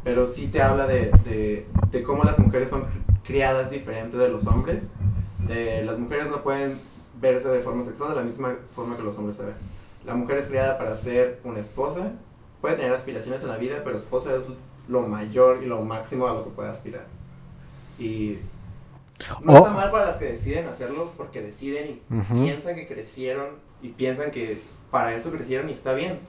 Pero 0.03 0.25
sí 0.27 0.47
te 0.47 0.61
habla 0.61 0.87
de, 0.87 1.11
de, 1.25 1.65
de 1.91 2.03
cómo 2.03 2.23
las 2.23 2.39
mujeres 2.39 2.69
son 2.69 2.85
criadas 3.23 3.69
diferente 3.71 4.17
de 4.17 4.29
los 4.29 4.47
hombres. 4.47 4.85
De, 5.47 5.83
las 5.83 5.99
mujeres 5.99 6.27
no 6.29 6.41
pueden 6.41 6.79
verse 7.19 7.47
de 7.49 7.59
forma 7.59 7.83
sexual 7.83 8.11
de 8.11 8.15
la 8.15 8.23
misma 8.23 8.55
forma 8.75 8.95
que 8.95 9.03
los 9.03 9.17
hombres 9.17 9.35
se 9.37 9.43
ven. 9.43 9.55
La 10.05 10.15
mujer 10.15 10.37
es 10.37 10.47
criada 10.47 10.77
para 10.77 10.95
ser 10.95 11.39
una 11.43 11.59
esposa, 11.59 12.11
puede 12.61 12.75
tener 12.75 12.93
aspiraciones 12.93 13.43
en 13.43 13.49
la 13.49 13.57
vida, 13.57 13.81
pero 13.83 13.97
esposa 13.97 14.33
es 14.35 14.43
lo 14.87 15.01
mayor 15.01 15.61
y 15.61 15.65
lo 15.67 15.81
máximo 15.83 16.27
a 16.27 16.33
lo 16.33 16.43
que 16.45 16.51
puede 16.51 16.69
aspirar. 16.69 17.05
Y 17.99 18.37
no 19.43 19.53
Oh. 19.53 19.57
está 19.57 19.71
mal 19.71 19.91
para 19.91 20.05
las 20.05 20.15
que 20.15 20.25
deciden 20.31 20.67
hacerlo 20.67 21.11
porque 21.17 21.41
deciden 21.41 21.99
y 22.09 22.13
Ujú. 22.15 22.43
piensan 22.45 22.75
que 22.75 22.87
crecieron 22.87 23.47
y 23.81 23.89
piensan 23.89 24.31
que 24.31 24.61
para 24.91 25.13
eso 25.13 25.29
crecieron 25.31 25.69
y 25.69 25.73
está 25.73 25.93
bien. 25.93 26.19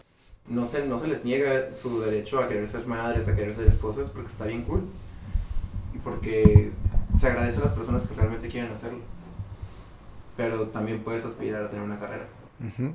No 0.51 0.67
se, 0.67 0.85
no 0.87 0.99
se 1.01 1.07
les 1.07 1.25
niega 1.25 1.69
su 1.81 2.01
derecho 2.01 2.41
a 2.41 2.49
querer 2.49 2.69
ser 2.69 2.87
madres, 2.87 3.29
a 3.29 3.37
querer 3.37 3.55
ser 3.55 3.67
esposas, 3.69 4.11
porque 4.11 4.29
está 4.29 4.45
bien 4.47 4.63
cool. 4.65 4.83
Y 5.95 5.99
porque 5.99 6.73
se 7.19 7.27
agradece 7.29 7.59
a 7.59 7.65
las 7.65 7.73
personas 7.73 8.03
que 8.07 8.15
realmente 8.15 8.49
quieren 8.49 8.73
hacerlo. 8.73 8.99
Pero 10.37 10.67
también 10.69 11.03
puedes 11.03 11.25
aspirar 11.25 11.65
a 11.65 11.71
tener 11.71 11.85
una 11.85 11.99
carrera. 11.99 12.27
Ujú. 12.67 12.95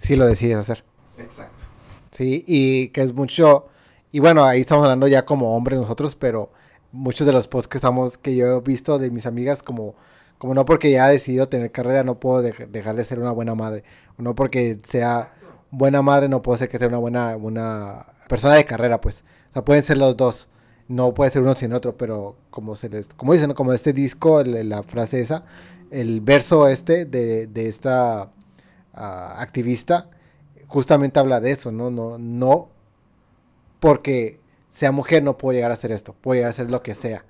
Sí 0.00 0.16
lo 0.16 0.26
decides 0.26 0.56
hacer. 0.56 0.84
Exacto. 1.18 1.64
Sí, 2.12 2.44
y 2.46 2.88
que 2.88 3.02
es 3.02 3.12
mucho, 3.12 3.66
y 4.12 4.18
bueno, 4.20 4.44
ahí 4.44 4.60
estamos 4.60 4.82
hablando 4.84 5.06
ya 5.08 5.24
como 5.24 5.54
hombres 5.56 5.78
nosotros, 5.78 6.14
pero 6.16 6.50
muchos 6.90 7.26
de 7.26 7.32
los 7.32 7.46
posts 7.48 7.68
que 7.68 7.78
estamos, 7.78 8.16
que 8.18 8.34
yo 8.34 8.56
he 8.56 8.60
visto 8.60 8.98
de 8.98 9.10
mis 9.10 9.26
amigas, 9.26 9.62
como, 9.62 9.94
como 10.38 10.54
no 10.54 10.64
porque 10.64 10.90
ya 10.90 11.08
he 11.08 11.12
decidido 11.12 11.48
tener 11.48 11.70
carrera, 11.70 12.02
no 12.04 12.18
puedo 12.18 12.42
dej- 12.42 12.68
dejar 12.68 12.96
de 12.96 13.04
ser 13.04 13.18
una 13.20 13.30
buena 13.30 13.54
madre, 13.54 13.84
o 14.18 14.22
no 14.22 14.34
porque 14.34 14.78
sea 14.84 15.34
buena 15.70 16.02
madre, 16.02 16.28
no 16.28 16.42
puedo 16.42 16.58
ser 16.58 16.68
que 16.68 16.78
sea 16.78 16.88
una 16.88 16.98
buena, 16.98 17.36
una 17.36 18.06
persona 18.28 18.54
de 18.54 18.64
carrera, 18.64 19.00
pues, 19.00 19.24
o 19.50 19.52
sea, 19.54 19.64
pueden 19.64 19.82
ser 19.82 19.98
los 19.98 20.16
dos, 20.16 20.48
no 20.88 21.12
puede 21.14 21.30
ser 21.30 21.42
uno 21.42 21.54
sin 21.54 21.72
otro, 21.72 21.96
pero 21.96 22.36
como 22.50 22.76
se 22.76 22.88
les, 22.88 23.08
como 23.08 23.32
dicen, 23.32 23.52
como 23.54 23.72
este 23.72 23.92
disco, 23.92 24.42
la 24.42 24.82
frase 24.82 25.20
esa, 25.20 25.44
el 25.90 26.20
verso 26.20 26.68
este 26.68 27.04
de, 27.04 27.46
de 27.46 27.68
esta 27.68 28.30
ah, 28.94 29.36
activista, 29.38 30.10
justamente 30.66 31.18
habla 31.18 31.40
de 31.40 31.50
eso, 31.50 31.72
¿no? 31.72 31.90
No, 31.90 32.18
no 32.18 32.68
porque 33.80 34.40
sea 34.70 34.92
mujer 34.92 35.22
no 35.22 35.38
puedo 35.38 35.54
llegar 35.54 35.70
a 35.70 35.74
hacer 35.74 35.92
esto, 35.92 36.14
puedo 36.20 36.36
llegar 36.36 36.48
a 36.48 36.50
hacer 36.50 36.70
lo 36.70 36.82
que 36.82 36.94
sea. 36.94 37.24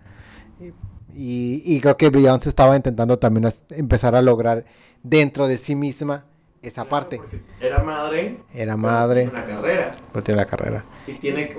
Y, 1.15 1.63
y 1.65 1.81
creo 1.81 1.97
que 1.97 2.11
Beyoncé 2.11 2.49
estaba 2.49 2.77
intentando 2.77 3.19
también 3.19 3.51
empezar 3.71 4.15
a 4.15 4.23
lograr 4.23 4.65
dentro 5.03 5.49
de 5.49 5.57
sí 5.57 5.75
misma 5.75 6.27
esa 6.63 6.85
Claro, 6.85 6.89
parte. 6.89 7.21
Era 7.61 7.83
madre. 7.83 8.39
Era 8.55 8.75
pero 8.75 8.77
madre, 8.77 9.23
tiene 9.29 9.39
Una 9.39 9.47
carrera. 9.47 9.91
pero 10.13 10.25
tiene 10.25 10.41
la 10.41 10.47
carrera. 10.47 10.85
Y 11.07 11.13
tiene, 11.15 11.57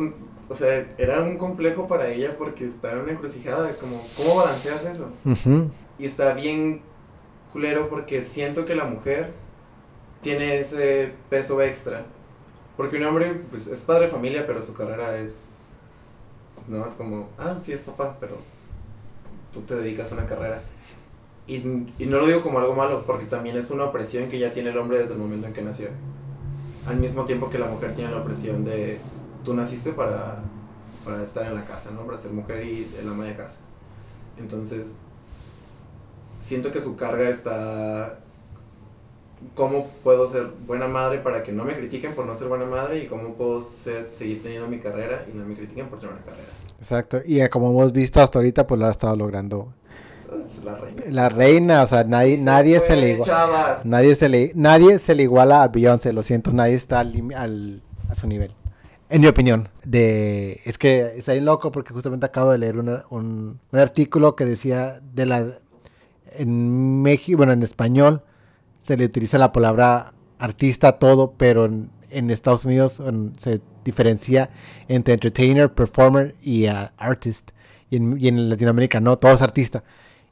o 0.47 0.55
sea, 0.55 0.87
era 0.97 1.21
un 1.21 1.37
complejo 1.37 1.87
para 1.87 2.09
ella 2.09 2.35
porque 2.37 2.65
estaba 2.65 2.95
en 2.95 2.99
una 3.01 3.11
encrucijada, 3.13 3.75
como, 3.75 4.01
¿cómo 4.17 4.35
balanceas 4.35 4.85
eso? 4.85 5.09
Y 5.97 6.05
está 6.05 6.33
bien 6.33 6.81
culero 7.53 7.89
porque 7.89 8.23
siento 8.23 8.65
que 8.65 8.75
la 8.75 8.85
mujer 8.85 9.31
tiene 10.21 10.59
ese 10.59 11.13
peso 11.29 11.61
extra. 11.61 12.03
Porque 12.77 12.97
un 12.97 13.03
hombre, 13.05 13.33
pues, 13.49 13.67
es 13.67 13.81
padre 13.81 14.05
de 14.05 14.11
familia, 14.11 14.45
pero 14.47 14.61
su 14.61 14.73
carrera 14.73 15.17
es, 15.17 15.55
no, 16.67 16.85
es 16.85 16.93
como, 16.93 17.27
ah, 17.37 17.57
sí 17.63 17.73
es 17.73 17.81
papá, 17.81 18.15
pero 18.19 18.37
tú 19.53 19.61
te 19.61 19.75
dedicas 19.75 20.11
a 20.11 20.15
una 20.15 20.25
carrera. 20.25 20.61
Y, 21.49 21.55
y 21.97 22.05
no 22.05 22.19
lo 22.19 22.27
digo 22.27 22.43
como 22.43 22.59
algo 22.59 22.75
malo, 22.75 23.03
porque 23.07 23.25
también 23.25 23.57
es 23.57 23.71
una 23.71 23.85
opresión 23.85 24.29
que 24.29 24.37
ya 24.37 24.53
tiene 24.53 24.69
el 24.69 24.77
hombre 24.77 24.99
desde 24.99 25.15
el 25.15 25.19
momento 25.19 25.47
en 25.47 25.53
que 25.53 25.63
nació. 25.63 25.89
Al 26.87 26.97
mismo 26.97 27.25
tiempo 27.25 27.49
que 27.49 27.57
la 27.57 27.65
mujer 27.65 27.95
tiene 27.95 28.11
la 28.11 28.17
opresión 28.17 28.63
de, 28.63 28.99
tú 29.43 29.55
naciste 29.55 29.91
para, 29.91 30.43
para 31.03 31.23
estar 31.23 31.47
en 31.47 31.55
la 31.55 31.65
casa, 31.65 31.89
¿no? 31.91 32.05
Para 32.05 32.19
ser 32.19 32.31
mujer 32.31 32.63
y 32.63 32.87
el 33.01 33.09
ama 33.09 33.25
de 33.25 33.35
casa. 33.35 33.57
Entonces, 34.37 34.99
siento 36.39 36.71
que 36.71 36.81
su 36.81 36.95
carga 36.95 37.27
está... 37.29 38.19
¿Cómo 39.55 39.87
puedo 40.03 40.27
ser 40.29 40.49
buena 40.67 40.87
madre 40.87 41.19
para 41.19 41.43
que 41.43 41.51
no 41.51 41.63
me 41.63 41.75
critiquen 41.75 42.13
por 42.13 42.25
no 42.25 42.35
ser 42.35 42.47
buena 42.47 42.65
madre? 42.65 43.03
Y 43.03 43.07
cómo 43.07 43.33
puedo 43.33 43.63
seguir 43.63 44.43
teniendo 44.43 44.67
mi 44.67 44.79
carrera 44.79 45.25
y 45.33 45.35
no 45.35 45.45
me 45.45 45.55
critiquen 45.55 45.87
por 45.87 45.99
tener 45.99 46.13
una 46.13 46.23
carrera. 46.23 46.49
Exacto. 46.77 47.21
Y 47.25 47.39
eh, 47.39 47.49
como 47.49 47.71
hemos 47.71 47.91
visto 47.91 48.21
hasta 48.21 48.37
ahorita, 48.39 48.67
pues 48.67 48.79
lo 48.79 48.85
ha 48.85 48.91
estado 48.91 49.15
logrando. 49.15 49.73
Es 50.45 50.63
la 50.63 50.75
reina. 50.75 51.03
La 51.09 51.29
reina, 51.29 51.83
o 51.83 51.87
sea, 51.87 52.03
nadie, 52.03 52.37
nadie 52.37 52.79
se 52.79 52.95
le 52.95 53.09
iguala. 53.11 53.79
Nadie 53.85 54.15
se 54.15 54.29
le, 54.29 54.51
nadie 54.55 54.99
se 54.99 55.15
le 55.15 55.23
iguala 55.23 55.63
a 55.63 55.67
Beyoncé, 55.67 56.13
lo 56.13 56.21
siento, 56.23 56.51
nadie 56.51 56.75
está 56.75 56.99
al, 57.01 57.13
al- 57.35 57.81
a 58.09 58.15
su 58.15 58.27
nivel. 58.27 58.53
En 59.09 59.21
mi 59.21 59.27
opinión, 59.27 59.69
de, 59.85 60.61
es 60.65 60.77
que 60.77 61.13
está 61.17 61.33
bien 61.33 61.45
loco 61.45 61.71
porque 61.71 61.93
justamente 61.93 62.25
acabo 62.27 62.51
de 62.51 62.57
leer 62.59 62.77
una- 62.77 63.05
un, 63.09 63.59
un 63.71 63.79
artículo 63.79 64.35
que 64.35 64.45
decía 64.45 64.99
de 65.13 65.25
la, 65.25 65.45
en 66.31 67.01
México, 67.01 67.37
bueno, 67.37 67.53
en 67.53 67.63
español 67.63 68.21
se 68.83 68.97
le 68.97 69.05
utiliza 69.05 69.37
la 69.37 69.51
palabra 69.51 70.13
artista 70.37 70.89
a 70.89 70.99
todo, 70.99 71.33
pero 71.37 71.65
en, 71.65 71.89
en 72.11 72.29
Estados 72.29 72.65
Unidos 72.65 72.99
en- 72.99 73.33
se 73.39 73.61
diferencia 73.83 74.51
entre 74.87 75.15
entertainer, 75.15 75.73
performer 75.73 76.35
y 76.41 76.67
ah, 76.67 76.93
artist. 76.97 77.49
Y 77.89 77.95
en, 77.97 78.17
y 78.19 78.27
en 78.27 78.49
Latinoamérica 78.49 78.99
no, 78.99 79.17
todo 79.17 79.31
es 79.31 79.41
artista. 79.41 79.83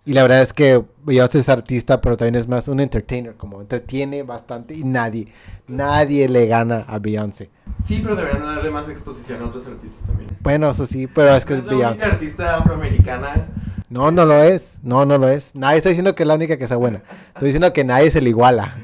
Y 0.08 0.14
la 0.14 0.22
verdad 0.22 0.42
es 0.42 0.54
que 0.54 0.82
Beyoncé 1.04 1.40
es 1.40 1.50
artista, 1.50 2.00
pero 2.00 2.16
también 2.16 2.36
es 2.36 2.48
más 2.48 2.70
un 2.70 2.80
entertainer, 2.80 3.36
como 3.36 3.60
entretiene 3.60 4.24
bastante 4.24 4.74
y 4.74 4.86
nadie, 4.86 5.28
nadie 5.68 6.30
le 6.30 6.48
gana 6.48 6.86
a 6.88 6.98
Beyoncé. 6.98 7.50
Sí, 7.84 8.00
pero 8.02 8.16
deberían 8.16 8.42
darle 8.44 8.72
más 8.72 8.88
exposición 8.88 9.42
a 9.42 9.48
otros 9.48 9.68
artistas 9.68 10.08
también. 10.08 10.30
Bueno, 10.40 10.70
eso 10.70 10.88
sí, 10.88 11.08
pero 11.08 11.36
es 11.36 11.44
que 11.44 11.56
es 11.56 11.66
la 11.66 11.74
única 11.74 11.90
Beyoncé. 11.90 12.06
artista 12.06 12.56
afroamericana. 12.56 13.48
No, 13.90 14.10
no 14.10 14.26
lo 14.26 14.42
es, 14.42 14.80
no, 14.82 15.06
no 15.06 15.18
lo 15.18 15.28
es. 15.28 15.54
Nadie 15.54 15.80
está 15.80 15.90
diciendo 15.90 16.16
que 16.16 16.24
es 16.24 16.28
la 16.28 16.36
única 16.36 16.58
que 16.58 16.68
sea 16.68 16.78
buena. 16.78 17.04
Estoy 17.34 17.48
diciendo 17.48 17.74
que 17.74 17.84
nadie 17.84 18.10
se 18.10 18.22
le 18.22 18.30
iguala. 18.30 18.76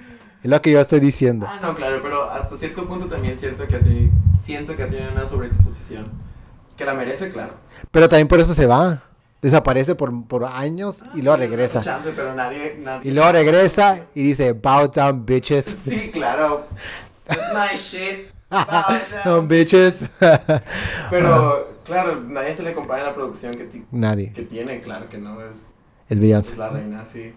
Es 0.44 0.50
lo 0.50 0.62
que 0.62 0.72
yo 0.74 0.82
estoy 0.82 1.00
diciendo. 1.00 1.48
Ah, 1.50 1.60
no, 1.62 1.74
claro, 1.74 2.02
pero 2.04 2.30
hasta 2.32 2.58
cierto 2.58 2.86
punto 2.86 3.06
también 3.06 3.40
siento 3.40 3.66
que 3.66 3.78
ha 3.78 3.80
tenido, 3.80 4.12
siento 4.38 4.76
que 4.76 4.84
ha 4.84 4.90
tenido 4.90 5.10
una 5.14 5.26
sobreexposición. 5.26 6.04
Que 6.76 6.84
la 6.84 6.94
merece, 6.94 7.30
claro. 7.32 7.54
Pero 7.92 8.10
también 8.10 8.28
por 8.28 8.42
eso 8.42 8.54
se 8.54 8.66
va. 8.66 9.04
Desaparece 9.44 9.94
por, 9.94 10.26
por 10.28 10.46
años 10.46 11.04
y 11.14 11.22
luego 11.22 11.36
Sí, 11.36 11.42
le 11.42 11.48
regresa. 11.48 11.74
dan 11.76 11.84
Chance, 11.84 12.14
pero 12.16 12.34
nadie, 12.34 12.78
nadie- 12.82 13.08
Y 13.08 13.12
luego 13.14 13.32
regresa 13.32 14.06
y 14.16 14.24
dice, 14.24 14.54
bow 14.54 14.88
down, 14.88 15.24
bitches. 15.26 15.66
Sí, 15.86 16.10
claro. 16.12 16.66
That's 17.26 17.54
my 17.54 17.78
shit. 17.78 18.28
Down. 19.26 19.48
bitches. 19.48 19.96
Pero, 21.10 21.74
claro, 21.84 22.20
nadie 22.22 22.54
se 22.54 22.64
le 22.64 22.74
compara 22.74 23.02
en 23.02 23.08
la 23.08 23.16
producción 23.16 23.56
que, 23.56 23.68
Nadie. 23.92 24.32
que 24.34 24.44
tiene, 24.44 24.82
claro 24.82 25.10
que 25.10 25.18
no 25.18 25.42
es, 25.42 25.58
Es 26.10 26.20
Beyoncé. 26.20 26.52
es 26.54 26.58
la 26.58 26.70
reina, 26.70 27.06
sí. 27.06 27.34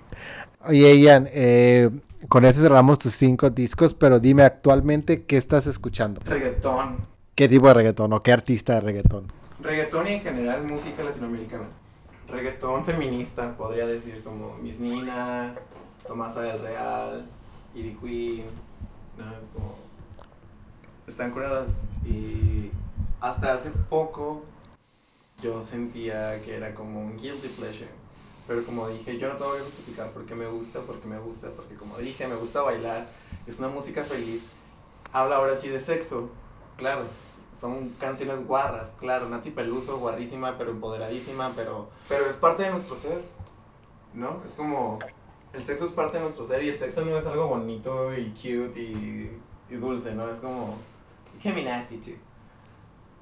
Oye, 0.67 0.99
Ian, 0.99 1.29
eh, 1.33 1.91
con 2.29 2.45
eso 2.45 2.61
cerramos 2.61 2.99
tus 2.99 3.13
cinco 3.15 3.51
discos, 3.51 3.95
pero 3.95 4.19
dime 4.21 4.43
actualmente 4.43 5.25
qué 5.25 5.37
estás 5.37 5.67
escuchando. 5.67 6.21
Reggaetón. 6.25 6.97
¿Qué 7.35 7.49
tipo 7.49 7.69
de 7.69 7.75
reggaetón 7.75 8.13
o 8.13 8.21
qué 8.21 8.33
artista 8.33 8.75
de 8.75 8.81
reggaetón? 8.81 9.33
Reggaetón 9.61 10.07
y 10.09 10.13
en 10.15 10.21
general 10.23 10.65
música 10.65 11.03
latinoamericana. 11.03 11.65
Reggaetón 12.29 12.85
feminista, 12.85 13.57
podría 13.57 13.87
decir, 13.87 14.23
como 14.25 14.57
Miss 14.59 14.81
Nina, 14.81 15.55
Tomasa 16.07 16.43
del 16.43 16.61
Real, 16.61 17.27
Ivy 17.75 17.97
Queen. 18.03 18.47
No, 19.17 19.41
es 19.41 19.49
como. 19.49 19.77
Están 21.07 21.31
curadas. 21.31 21.83
Y 22.05 22.71
hasta 23.21 23.55
hace 23.55 23.71
poco 23.89 24.43
yo 25.43 25.63
sentía 25.63 26.43
que 26.43 26.57
era 26.57 26.75
como 26.75 27.01
un 27.01 27.17
guilty 27.17 27.49
pleasure. 27.49 27.91
Pero 28.47 28.65
como 28.65 28.89
dije, 28.89 29.19
yo 29.19 29.29
no 29.29 29.37
tengo 29.37 29.55
que 29.55 29.61
justificar 29.61 30.11
porque 30.13 30.35
me 30.35 30.47
gusta, 30.47 30.81
porque 30.81 31.07
me 31.07 31.19
gusta, 31.19 31.49
porque 31.51 31.75
como 31.75 31.99
dije, 31.99 32.27
me 32.27 32.37
gusta 32.37 32.63
bailar. 32.63 33.07
Es 33.47 33.59
una 33.59 33.69
música 33.69 34.03
feliz. 34.05 34.45
Habla 35.13 35.37
ahora 35.37 35.57
sí 35.57 35.69
de 35.69 35.81
sexo. 35.81 36.31
Claro, 36.77 37.05
son 37.59 37.89
canciones 38.01 38.47
guarras, 38.47 38.93
claro, 38.99 39.29
Nati 39.29 39.51
Peluso, 39.51 39.99
guarrísima, 39.99 40.59
pero 40.59 40.71
empoderadísima, 40.71 41.53
pero, 41.57 41.89
pero 42.09 42.27
es 42.27 42.37
parte 42.37 42.65
de 42.65 42.71
nuestro 42.71 42.97
ser, 42.97 43.23
¿no? 44.15 44.43
Es 44.45 44.55
como, 44.55 44.99
el 45.53 45.65
sexo 45.65 45.87
es 45.87 45.93
parte 45.93 46.19
de 46.19 46.25
nuestro 46.25 46.47
ser 46.47 46.63
y 46.63 46.69
el 46.69 46.79
sexo 46.79 47.05
no 47.05 47.17
es 47.17 47.27
algo 47.27 47.49
bonito 47.49 48.15
y 48.15 48.31
cute 48.31 48.81
y, 48.81 49.41
y 49.71 49.75
dulce, 49.77 50.15
¿no? 50.15 50.29
Es 50.29 50.41
como, 50.41 50.77
nasty 51.45 51.97
too. 51.99 52.13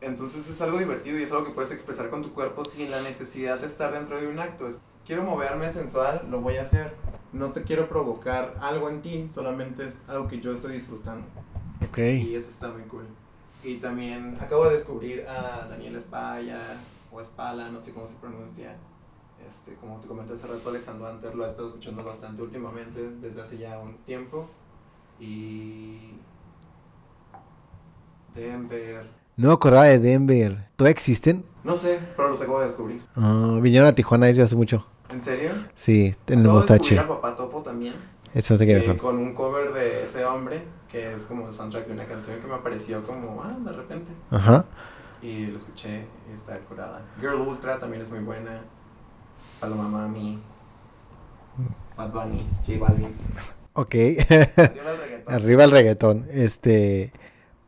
Entonces 0.01 0.49
es 0.49 0.61
algo 0.61 0.79
divertido 0.79 1.19
y 1.19 1.23
es 1.23 1.33
algo 1.33 1.47
que 1.47 1.53
puedes 1.53 1.71
expresar 1.71 2.11
con 2.11 2.23
tu 2.23 2.33
cuerpo 2.33 2.65
sin 2.65 2.91
la 2.91 3.01
necesidad 3.01 3.59
de 3.59 3.67
estar 3.67 3.93
dentro 3.93 4.21
de 4.21 4.29
un 4.29 4.39
acto. 4.39 4.67
Es, 4.67 4.83
quiero 5.07 5.23
moverme 5.23 5.73
sensual, 5.73 6.27
lo 6.31 6.41
voy 6.41 6.59
a 6.59 6.63
hacer. 6.63 6.95
No 7.33 7.53
te 7.53 7.63
quiero 7.63 7.89
provocar 7.89 8.55
algo 8.61 8.91
en 8.91 9.01
ti, 9.03 9.31
solamente 9.35 9.87
es 9.87 10.09
algo 10.09 10.29
que 10.29 10.41
yo 10.41 10.53
estoy 10.53 10.75
disfrutando. 10.75 11.27
Ok. 11.89 11.99
Y 11.99 12.35
eso 12.35 12.51
está 12.51 12.69
muy 12.69 12.83
cool. 12.83 13.07
Y 13.65 13.77
también 13.77 14.37
acabo 14.41 14.67
de 14.67 14.73
descubrir 14.73 15.27
a 15.27 15.67
Daniel 15.69 15.97
Espaya 15.97 16.61
o 17.11 17.21
Espala, 17.21 17.71
no 17.71 17.81
sé 17.81 17.93
cómo 17.93 18.07
se 18.07 18.15
pronuncia. 18.17 18.77
Este, 19.49 19.75
como 19.75 19.99
te 20.01 20.07
comenté 20.07 20.35
hace 20.35 20.47
rato, 20.47 20.69
Alexandro 20.69 21.07
Anter 21.07 21.35
lo 21.35 21.45
ha 21.45 21.49
estado 21.49 21.69
escuchando 21.69 22.05
bastante 22.05 22.43
últimamente, 22.43 23.11
desde 23.21 23.41
hace 23.43 23.59
ya 23.59 23.79
un 23.79 23.97
tiempo. 24.05 24.49
Y. 25.19 26.13
Denver. 28.35 29.07
No 29.37 29.49
me 29.49 29.55
acordaba 29.55 29.85
de 29.85 29.99
Denver. 29.99 30.69
¿Todavía 30.77 30.93
existen? 30.93 31.45
No 31.63 31.75
sé, 31.77 31.99
pero 32.17 32.29
los 32.29 32.41
acabo 32.41 32.61
de 32.61 32.67
descubrir. 32.67 33.03
Ah, 33.17 33.59
vinieron 33.63 33.89
a 33.89 33.95
Tijuana 33.95 34.29
ellos 34.29 34.45
hace 34.45 34.57
mucho. 34.57 34.87
¿En 35.11 35.23
serio? 35.23 35.53
Sí, 35.75 36.15
en 36.27 36.41
el 36.41 36.41
Acabo 36.41 36.61
de 36.61 36.67
mostache. 36.67 36.99
a 36.99 37.09
Papá 37.09 37.35
Topo 37.37 37.63
también. 37.63 37.95
Eso 38.35 38.59
te 38.59 38.65
eh, 38.65 38.97
con 38.97 39.17
un 39.17 39.33
cover 39.33 39.73
de 39.73 40.05
ese 40.05 40.25
hombre, 40.25 40.65
que 40.95 41.13
es 41.13 41.23
como 41.25 41.49
el 41.49 41.55
soundtrack 41.55 41.89
de 41.89 41.93
una 41.93 42.07
canción 42.07 42.39
que 42.39 42.47
me 42.47 42.55
apareció 42.55 43.05
como, 43.05 43.43
ah, 43.43 43.57
de 43.59 43.73
repente. 43.73 44.13
Ajá. 44.31 44.65
Y 45.21 45.47
lo 45.47 45.59
escuché 45.59 46.05
y 46.31 46.33
está 46.33 46.57
curada. 46.61 47.03
Girl 47.21 47.41
Ultra 47.41 47.81
también 47.81 48.03
es 48.03 48.13
muy 48.13 48.21
buena. 48.21 48.61
Paloma 49.59 49.89
Mami. 49.89 50.39
Bad 51.97 52.13
Bunny. 52.13 52.47
J 52.65 52.79
Balvin. 52.79 53.13
Ok. 53.73 53.95
Arriba 53.97 54.93
el 54.93 55.01
reggaetón. 55.01 55.35
Arriba 55.35 55.65
el 55.65 55.71
reggaetón. 55.73 56.27
Este. 56.31 57.13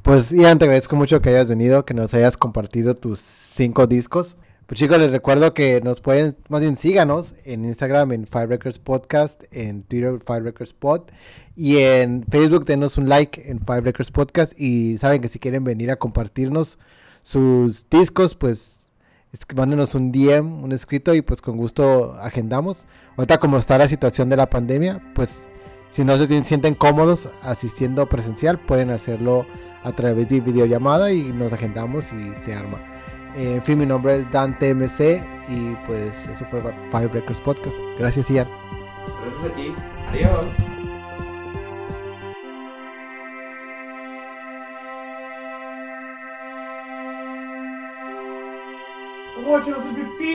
Pues 0.03 0.31
Ian, 0.31 0.59
te 0.59 0.67
agradezco 0.67 0.95
mucho 0.95 1.21
que 1.21 1.31
hayas 1.31 1.49
venido, 1.49 1.85
que 1.85 1.95
nos 1.95 2.15
hayas 2.15 2.37
compartido 2.37 2.95
tus 2.95 3.19
cinco 3.19 3.89
discos. 3.89 4.37
Pues 4.67 4.81
chicos, 4.81 4.99
les 4.99 5.13
recuerdo 5.13 5.55
que 5.55 5.81
nos 5.81 6.01
pueden, 6.01 6.37
más 6.49 6.61
bien 6.61 6.77
síganos 6.77 7.37
en 7.45 7.65
Instagram 7.65 8.11
en 8.11 8.27
Five 8.27 8.47
Records 8.47 8.81
Podcast, 8.81 9.45
en 9.53 9.85
Twitter 9.85 10.19
Five 10.27 10.41
Records 10.41 10.73
Pod 10.73 11.03
y 11.55 11.77
en 11.79 12.25
Facebook 12.29 12.65
denos 12.65 12.99
un 12.99 13.09
like 13.09 13.49
en 13.49 13.61
Five 13.61 13.83
Records 13.83 14.11
Podcast 14.11 14.61
y 14.61 14.99
saben 14.99 15.23
que 15.23 15.29
si 15.29 15.39
quieren 15.39 15.63
venir 15.63 15.93
a 15.93 15.97
compartirnos 15.97 16.81
sus 17.23 17.89
discos, 17.89 18.35
pues 18.35 18.91
mándenos 19.55 19.95
un 19.95 20.11
DM, 20.11 20.65
un 20.65 20.73
escrito 20.73 21.15
y 21.15 21.23
pues 21.23 21.41
con 21.41 21.57
gusto 21.57 22.15
agendamos. 22.15 22.87
Ahorita 23.17 23.39
como 23.39 23.59
está 23.59 23.79
la 23.79 23.87
situación 23.87 24.29
de 24.31 24.37
la 24.37 24.51
pandemia, 24.51 25.01
pues 25.15 25.49
si 25.91 26.03
no 26.03 26.17
se 26.17 26.43
sienten 26.43 26.75
cómodos 26.75 27.29
asistiendo 27.43 28.09
presencial, 28.09 28.59
pueden 28.59 28.91
hacerlo 28.91 29.47
a 29.85 29.93
través 29.93 30.29
de 30.29 30.41
videollamada 30.41 31.13
y 31.13 31.23
nos 31.23 31.53
agendamos 31.53 32.13
y 32.13 32.35
se 32.45 32.53
arma. 32.53 32.96
Eh, 33.37 33.57
en 33.57 33.63
fin, 33.63 33.79
mi 33.79 33.85
nombre 33.85 34.17
es 34.17 34.31
Dante 34.31 34.73
MC 34.73 35.23
y 35.49 35.75
pues 35.87 36.27
eso 36.27 36.45
fue 36.47 36.63
Five 36.91 37.09
Records 37.09 37.39
Podcast. 37.41 37.77
Gracias, 37.99 38.31
Ian. 38.31 38.49
Gracias 39.23 39.45
a 39.45 39.55
ti. 39.55 39.75
Adiós. 40.09 40.53
Oh, 49.47 49.61
quiero 49.63 49.79
hacer 49.79 49.95
pipí. 49.95 50.35